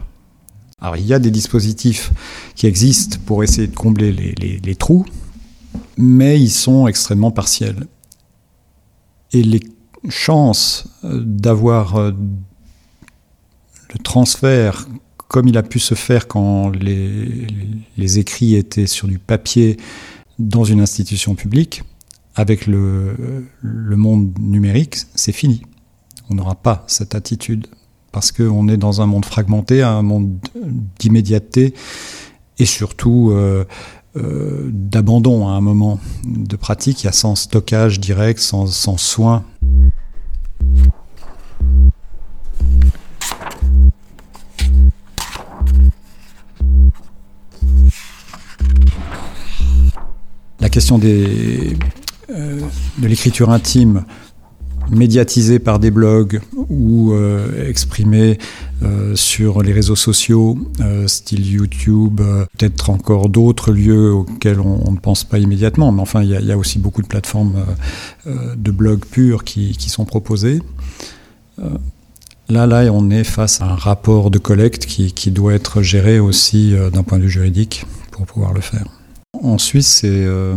Alors 0.81 0.97
il 0.97 1.07
y 1.07 1.15
a 1.15 1.19
des 1.19 1.31
dispositifs 1.31 2.13
qui 2.57 2.67
existent 2.67 3.19
pour 3.27 3.45
essayer 3.45 3.69
de 3.69 3.77
combler 3.77 4.13
les, 4.13 4.75
trous, 4.75 5.07
mais 5.97 6.41
ils 6.41 6.51
sont 6.51 6.89
extrêmement 6.89 7.31
partiels. 7.31 7.87
Et 9.33 9.43
les 9.43 9.61
chances 10.09 10.89
d'avoir 11.05 12.01
le 12.01 13.99
transfert 14.03 14.89
comme 15.33 15.49
il 15.49 15.57
a 15.57 15.63
pu 15.63 15.79
se 15.79 15.95
faire 15.95 16.29
quand 16.29 16.71
les, 16.71 18.19
écrits 18.19 18.55
étaient 18.55 18.87
sur 18.87 19.09
du 19.09 19.19
papier 19.19 19.79
dans 20.39 20.63
une 20.63 20.81
institution 20.81 21.35
publique, 21.35 21.83
avec 22.35 22.67
le, 22.67 23.17
monde 23.97 24.31
numérique, 24.39 24.99
c'est 25.15 25.33
fini. 25.33 25.63
On 26.29 26.35
n'aura 26.35 26.55
pas 26.55 26.85
cette 26.87 27.15
attitude 27.15 27.67
parce 28.13 28.31
qu'on 28.31 28.69
est 28.69 28.77
dans 28.77 29.01
un 29.01 29.07
monde 29.07 29.25
fragmenté, 29.25 29.83
un 29.83 30.03
monde 30.03 30.37
d'immédiateté 30.99 31.73
et 32.59 32.67
surtout 32.67 33.31
euh, 33.33 33.65
euh, 34.17 34.69
d'abandon 34.71 35.49
à 35.49 35.53
un 35.53 35.63
moment 35.63 35.99
de 36.25 36.57
pratique. 36.57 37.05
Il 37.05 37.07
y 37.07 37.09
a 37.09 37.13
sans 37.13 37.37
stockage 37.37 38.01
direct, 38.01 38.39
sans, 38.39 38.67
sans 38.67 38.99
soin. 38.99 39.45
Question 50.73 50.99
euh, 51.05 52.61
de 52.99 53.07
l'écriture 53.07 53.51
intime 53.51 54.05
médiatisée 54.91 55.59
par 55.59 55.79
des 55.79 55.91
blogs 55.91 56.41
ou 56.71 57.13
euh, 57.13 57.69
exprimée 57.69 58.39
euh, 58.83 59.15
sur 59.15 59.63
les 59.63 59.73
réseaux 59.73 59.97
sociaux, 59.97 60.59
style 61.07 61.47
YouTube, 61.47 62.21
peut-être 62.57 62.91
encore 62.91 63.29
d'autres 63.29 63.71
lieux 63.71 64.13
auxquels 64.13 64.61
on, 64.61 64.91
ne 64.91 64.99
pense 64.99 65.25
pas 65.25 65.39
immédiatement, 65.39 65.93
mais 65.93 66.01
enfin 66.01 66.23
il 66.23 66.31
y, 66.31 66.53
a 66.53 66.59
aussi 66.59 66.79
beaucoup 66.79 67.03
de 67.03 67.07
plateformes 67.07 67.65
de 68.27 68.71
blogs 68.71 69.05
purs 69.05 69.45
qui, 69.45 69.89
sont 69.89 70.05
proposées. 70.05 70.63
Là, 72.49 72.67
on 72.93 73.11
est 73.11 73.25
face 73.25 73.61
à 73.61 73.67
un 73.67 73.77
rapport 73.77 74.31
de 74.31 74.39
collecte 74.39 74.87
qui 74.87 75.31
doit 75.31 75.55
être 75.55 75.83
géré 75.83 76.19
aussi 76.19 76.75
d'un 76.93 77.03
point 77.03 77.19
de 77.19 77.25
vue 77.25 77.31
juridique 77.31 77.87
pour 78.11 78.27
pouvoir 78.27 78.53
le 78.53 78.61
faire. 78.61 78.87
En 79.43 79.59
Suisse, 79.59 80.03
euh, 80.05 80.55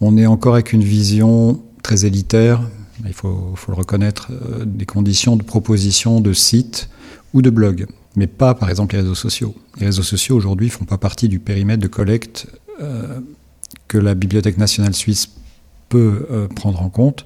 on 0.00 0.16
est 0.16 0.26
encore 0.26 0.54
avec 0.54 0.72
une 0.72 0.84
vision 0.84 1.60
très 1.82 2.04
élitaire, 2.04 2.62
il 3.04 3.12
faut, 3.12 3.56
le 3.66 3.74
reconnaître, 3.74 4.28
euh, 4.30 4.64
des 4.64 4.86
conditions 4.86 5.34
de 5.34 5.42
proposition 5.42 6.20
de 6.20 6.32
sites 6.32 6.88
ou 7.34 7.42
de 7.42 7.50
blogs, 7.50 7.86
mais 8.14 8.28
pas 8.28 8.54
par 8.54 8.70
exemple 8.70 8.94
les 8.94 9.00
réseaux 9.00 9.16
sociaux. 9.16 9.56
Les 9.80 9.86
réseaux 9.86 10.04
sociaux 10.04 10.36
aujourd'hui 10.36 10.68
font 10.68 10.84
pas 10.84 10.98
partie 10.98 11.28
du 11.28 11.40
périmètre 11.40 11.82
de 11.82 11.88
collecte 11.88 12.46
euh, 12.80 13.18
que 13.88 13.98
la 13.98 14.14
Bibliothèque 14.14 14.58
nationale 14.58 14.94
suisse 14.94 15.30
peut 15.88 16.48
prendre 16.56 16.82
en 16.82 16.88
compte. 16.88 17.24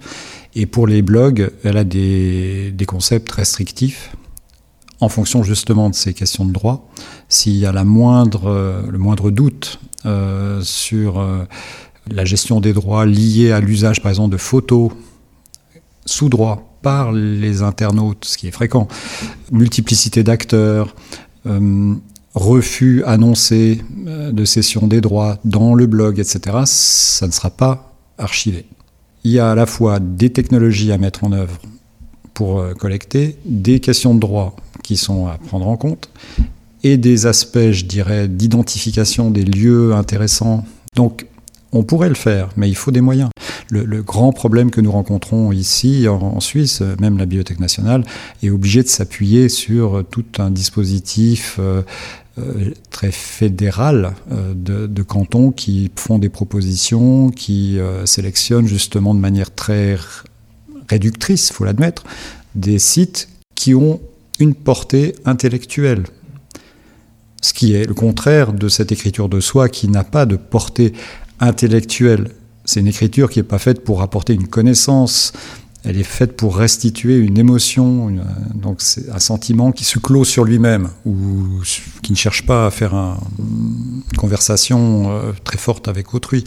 Et 0.55 0.67
pour 0.67 0.87
les 0.87 1.01
blogs, 1.01 1.51
elle 1.65 1.79
a 1.79 1.85
des, 1.85 2.73
des 2.73 2.85
concepts 2.85 3.33
restrictifs 3.33 4.15
en 5.01 5.09
fonction 5.09 5.43
justement 5.43 5.89
de 5.89 5.95
ces 5.95 6.13
questions 6.13 6.45
de 6.45 6.53
droit. 6.53 6.91
S'il 7.31 7.57
y 7.57 7.65
a 7.65 7.73
la 7.73 7.85
moindre, 7.85 8.85
le 8.91 8.99
moindre 8.99 9.31
doute 9.31 9.70
sur 10.05 11.21
euh, 11.21 11.45
la 12.11 12.25
gestion 12.25 12.61
des 12.61 12.73
droits 12.73 13.07
liés 13.07 13.53
à 13.53 13.61
l'usage, 13.61 14.03
par 14.03 14.11
exemple, 14.11 14.33
de 14.33 14.39
photos 14.39 14.91
sous 16.07 16.29
droit 16.29 16.79
par 16.83 17.13
les 17.13 17.63
internautes, 17.63 18.25
ce 18.25 18.39
qui 18.39 18.49
est 18.49 18.53
fréquent, 18.53 18.89
multiplicité 19.53 20.23
d'acteurs, 20.23 20.95
euh, 21.47 21.95
refus 22.35 23.03
annoncé 23.05 23.83
de 23.97 24.45
cession 24.45 24.87
des 24.87 25.01
droits 25.01 25.39
dans 25.45 25.75
le 25.75 25.87
blog, 25.87 26.19
etc., 26.19 26.59
ça 26.65 27.27
ne 27.27 27.33
sera 27.33 27.51
pas 27.51 27.95
archivé. 28.19 28.65
Il 29.25 29.33
y 29.33 29.39
a 29.39 29.51
à 29.51 29.55
la 29.55 29.67
fois 29.67 29.99
des 30.01 30.31
technologies 30.31 30.93
à 30.93 30.99
mettre 30.99 31.25
en 31.25 31.33
œuvre 31.33 31.59
pour 32.33 32.65
collecter, 32.79 33.37
des 33.45 33.81
questions 33.81 34.15
de 34.15 34.21
droit 34.21 34.57
qui 34.83 34.97
sont 34.97 35.27
à 35.27 35.37
prendre 35.39 35.67
en 35.67 35.77
compte, 35.77 36.09
et 36.83 36.97
des 36.97 37.27
aspects, 37.27 37.71
je 37.71 37.85
dirais, 37.85 38.29
d'identification 38.29 39.31
des 39.31 39.45
lieux 39.45 39.95
intéressants. 39.95 40.65
Donc, 40.97 41.27
on 41.73 41.85
pourrait 41.85 42.09
le 42.09 42.15
faire, 42.15 42.49
mais 42.57 42.69
il 42.69 42.75
faut 42.75 42.91
des 42.91 43.01
moyens. 43.01 43.31
Le, 43.71 44.03
grand 44.03 44.33
problème 44.33 44.73
que 44.73 44.81
nous 44.81 44.91
rencontrons 44.91 45.53
ici, 45.53 46.09
en, 46.09 46.41
Suisse, 46.41 46.83
même 47.01 47.19
la 47.19 47.27
Bibliothèque 47.27 47.61
nationale, 47.61 48.05
est 48.43 48.51
obligée 48.51 48.83
de 48.83 48.89
s'appuyer 48.89 49.49
sur 49.49 50.03
tout 50.11 50.25
un 50.39 50.51
dispositif 50.51 51.57
euh, 51.61 51.83
euh, 52.39 52.73
très 52.91 53.13
fédéral 53.13 54.15
euh, 54.33 54.55
de, 54.55 55.03
cantons 55.03 55.53
qui 55.53 55.93
font 55.95 56.19
des 56.19 56.29
propositions, 56.29 57.31
qui 57.31 57.79
sélectionnent 58.05 58.67
justement 58.67 59.15
de 59.15 59.21
manière 59.21 59.55
très 59.55 59.97
réductrice, 60.89 61.51
il 61.51 61.53
faut 61.53 61.65
l'admettre, 61.65 62.05
des 62.57 62.81
sites 62.81 63.29
qui 63.55 63.75
ont 63.77 64.01
une 64.41 64.55
portée 64.55 65.15
intellectuelle. 65.25 66.05
Ce 67.41 67.53
qui 67.53 67.75
est 67.75 67.87
le 67.87 67.95
contraire 67.95 68.53
de 68.53 68.69
cette 68.69 68.93
écriture 68.93 69.29
de 69.29 69.41
soi 69.41 69.69
qui 69.69 69.89
n'a 69.89 70.05
pas 70.05 70.27
de 70.27 70.37
portée 70.37 70.93
intellectuelle. 71.41 72.29
C'est 72.65 72.81
une 72.81 72.87
écriture 72.87 73.31
qui 73.31 73.39
n'est 73.39 73.45
pas 73.45 73.59
faite 73.59 73.83
pour 73.83 74.03
apporter 74.03 74.35
une 74.35 74.47
connaissance, 74.47 75.33
elle 75.83 75.99
est 75.99 76.03
faite 76.03 76.37
pour 76.37 76.57
restituer 76.57 77.17
une 77.17 77.39
émotion, 77.39 78.13
donc 78.55 78.83
c'est 78.83 79.09
un 79.11 79.19
sentiment 79.19 79.73
qui 79.73 79.85
se 79.85 79.99
clôt 79.99 80.25
sur 80.25 80.45
lui-même 80.45 80.91
ou 81.07 81.63
qui 82.03 82.13
ne 82.13 82.17
cherche 82.17 82.45
pas 82.45 82.67
à 82.67 82.71
faire 82.71 82.93
une 82.95 84.03
conversation 84.19 85.11
euh, 85.11 85.33
très 85.43 85.57
forte 85.57 85.89
avec 85.89 86.13
autrui. 86.13 86.45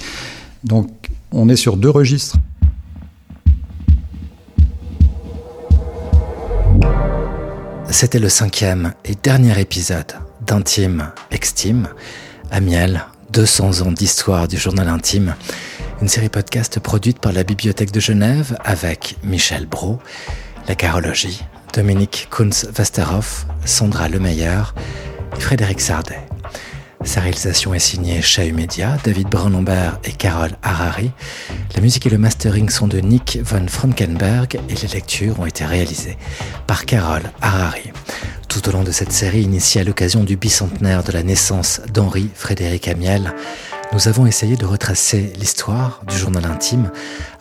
Donc 0.64 1.10
on 1.32 1.50
est 1.50 1.56
sur 1.56 1.78
deux 1.78 1.90
registres. 1.90 2.38
C'était 7.90 8.20
le 8.20 8.30
cinquième 8.30 8.94
et 9.04 9.16
dernier 9.16 9.60
épisode 9.60 10.14
d'Intime 10.46 11.12
Extime. 11.32 11.90
Amiel, 12.52 13.06
200 13.32 13.82
ans 13.82 13.92
d'histoire 13.92 14.48
du 14.48 14.58
journal 14.58 14.88
intime. 14.88 15.36
Une 16.02 16.08
série 16.08 16.30
podcast 16.30 16.80
produite 16.80 17.20
par 17.20 17.32
la 17.32 17.44
Bibliothèque 17.44 17.92
de 17.92 18.00
Genève 18.00 18.58
avec 18.64 19.18
Michel 19.24 19.66
Brault, 19.66 20.00
la 20.68 20.76
carologie, 20.76 21.44
Dominique 21.74 22.28
Kunz-Westerhoff, 22.32 23.46
Sandra 23.66 24.10
Lemeyer 24.10 24.62
Frédéric 25.40 25.82
Sardet. 25.82 26.33
Sa 27.06 27.22
réalisation 27.22 27.74
est 27.74 27.80
signée 27.80 28.22
Chahut 28.22 28.54
Media, 28.54 28.98
David 29.04 29.28
Brun-Lambert 29.28 30.00
et 30.04 30.12
Carole 30.12 30.52
Harari. 30.64 31.12
La 31.76 31.82
musique 31.82 32.06
et 32.06 32.10
le 32.10 32.18
mastering 32.18 32.70
sont 32.70 32.88
de 32.88 33.00
Nick 33.00 33.40
von 33.44 33.68
Frankenberg 33.68 34.60
et 34.70 34.74
les 34.74 34.88
lectures 34.88 35.40
ont 35.40 35.46
été 35.46 35.66
réalisées 35.66 36.18
par 36.66 36.86
Carole 36.86 37.32
Harari. 37.42 37.92
Tout 38.48 38.68
au 38.70 38.72
long 38.72 38.84
de 38.84 38.92
cette 38.92 39.12
série 39.12 39.42
initiée 39.42 39.82
à 39.82 39.84
l'occasion 39.84 40.24
du 40.24 40.38
bicentenaire 40.38 41.04
de 41.04 41.12
la 41.12 41.24
naissance 41.24 41.82
d'Henri 41.92 42.30
Frédéric 42.34 42.88
Amiel, 42.88 43.34
nous 43.92 44.08
avons 44.08 44.26
essayé 44.26 44.56
de 44.56 44.66
retracer 44.66 45.34
l'histoire 45.38 46.02
du 46.08 46.18
journal 46.18 46.46
intime 46.46 46.92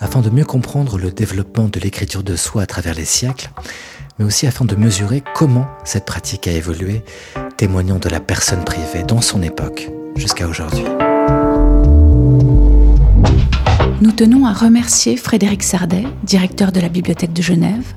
afin 0.01 0.21
de 0.21 0.31
mieux 0.31 0.45
comprendre 0.45 0.99
le 0.99 1.11
développement 1.11 1.69
de 1.69 1.81
l'écriture 1.81 2.23
de 2.23 2.37
soi 2.37 2.63
à 2.63 2.67
travers 2.67 2.95
les 2.95 3.05
siècles, 3.05 3.49
mais 4.19 4.25
aussi 4.25 4.47
afin 4.47 4.65
de 4.65 4.75
mesurer 4.75 5.23
comment 5.35 5.67
cette 5.85 6.05
pratique 6.05 6.47
a 6.47 6.53
évolué, 6.53 7.05
témoignant 7.57 7.99
de 7.99 8.09
la 8.09 8.21
personne 8.21 8.65
privée 8.65 9.03
dans 9.07 9.21
son 9.21 9.43
époque 9.43 9.91
jusqu'à 10.17 10.47
aujourd'hui. 10.47 10.85
Nous 14.01 14.13
tenons 14.13 14.47
à 14.47 14.53
remercier 14.53 15.17
Frédéric 15.17 15.63
Sardet, 15.63 16.05
directeur 16.25 16.73
de 16.73 16.81
la 16.81 16.89
Bibliothèque 16.89 17.33
de 17.33 17.43
Genève, 17.43 17.95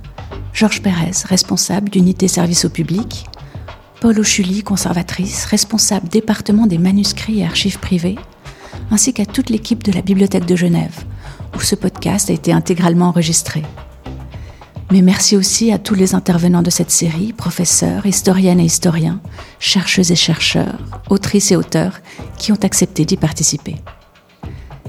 Georges 0.53 0.81
Pérez, 0.81 1.11
responsable 1.25 1.89
d'unité 1.89 2.27
service 2.27 2.63
au 2.65 2.69
public, 2.69 3.25
Paul 4.01 4.19
Ochuli, 4.19 4.61
conservatrice, 4.61 5.45
responsable 5.45 6.07
département 6.07 6.67
des 6.67 6.77
manuscrits 6.77 7.39
et 7.39 7.45
archives 7.45 7.79
privées, 7.79 8.17
ainsi 8.91 9.13
qu'à 9.13 9.25
toute 9.25 9.49
l'équipe 9.49 9.83
de 9.83 9.91
la 9.91 10.01
Bibliothèque 10.01 10.45
de 10.45 10.55
Genève, 10.55 11.03
où 11.55 11.59
ce 11.61 11.75
podcast 11.75 12.29
a 12.29 12.33
été 12.33 12.53
intégralement 12.53 13.07
enregistré. 13.07 13.63
Mais 14.91 15.01
merci 15.01 15.35
aussi 15.35 15.71
à 15.71 15.79
tous 15.79 15.95
les 15.95 16.13
intervenants 16.13 16.61
de 16.61 16.69
cette 16.69 16.91
série, 16.91 17.33
professeurs, 17.33 18.05
historiennes 18.05 18.59
et 18.59 18.65
historiens, 18.65 19.19
chercheuses 19.59 20.11
et 20.11 20.15
chercheurs, 20.15 20.77
autrices 21.09 21.51
et 21.51 21.55
auteurs, 21.55 21.99
qui 22.37 22.51
ont 22.51 22.63
accepté 22.63 23.03
d'y 23.03 23.17
participer. 23.17 23.77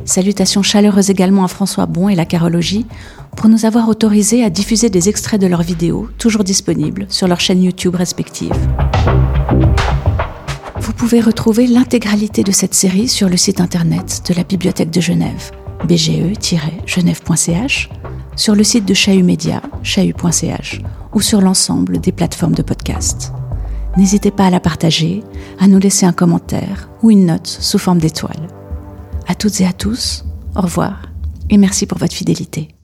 Salutations 0.04 0.62
chaleureuses 0.62 1.10
également 1.10 1.44
à 1.44 1.48
François 1.48 1.86
Bon 1.86 2.08
et 2.08 2.14
la 2.14 2.26
Carologie 2.26 2.86
pour 3.36 3.48
nous 3.48 3.64
avoir 3.64 3.88
autorisés 3.88 4.44
à 4.44 4.50
diffuser 4.50 4.88
des 4.88 5.08
extraits 5.08 5.40
de 5.40 5.48
leurs 5.48 5.62
vidéos, 5.62 6.08
toujours 6.18 6.44
disponibles 6.44 7.06
sur 7.08 7.26
leurs 7.26 7.40
chaînes 7.40 7.62
YouTube 7.62 7.96
respectives. 7.96 8.52
Vous 10.78 10.92
pouvez 10.92 11.20
retrouver 11.20 11.66
l'intégralité 11.66 12.44
de 12.44 12.52
cette 12.52 12.74
série 12.74 13.08
sur 13.08 13.28
le 13.28 13.36
site 13.36 13.60
internet 13.60 14.22
de 14.28 14.34
la 14.34 14.44
Bibliothèque 14.44 14.90
de 14.90 15.00
Genève, 15.00 15.50
bge-genève.ch, 15.88 17.90
sur 18.36 18.54
le 18.54 18.62
site 18.62 18.84
de 18.84 18.94
Chahut 18.94 19.22
Média, 19.22 19.62
chahut.ch, 19.82 20.82
ou 21.14 21.20
sur 21.20 21.40
l'ensemble 21.40 21.98
des 21.98 22.12
plateformes 22.12 22.54
de 22.54 22.62
podcast. 22.62 23.32
N'hésitez 23.96 24.30
pas 24.30 24.46
à 24.46 24.50
la 24.50 24.60
partager, 24.60 25.24
à 25.58 25.66
nous 25.66 25.78
laisser 25.78 26.06
un 26.06 26.12
commentaire 26.12 26.88
ou 27.02 27.10
une 27.10 27.26
note 27.26 27.46
sous 27.46 27.78
forme 27.78 27.98
d'étoile. 27.98 28.48
À 29.26 29.34
toutes 29.34 29.60
et 29.60 29.66
à 29.66 29.72
tous, 29.72 30.24
au 30.54 30.60
revoir 30.60 31.02
et 31.48 31.58
merci 31.58 31.86
pour 31.86 31.98
votre 31.98 32.14
fidélité. 32.14 32.75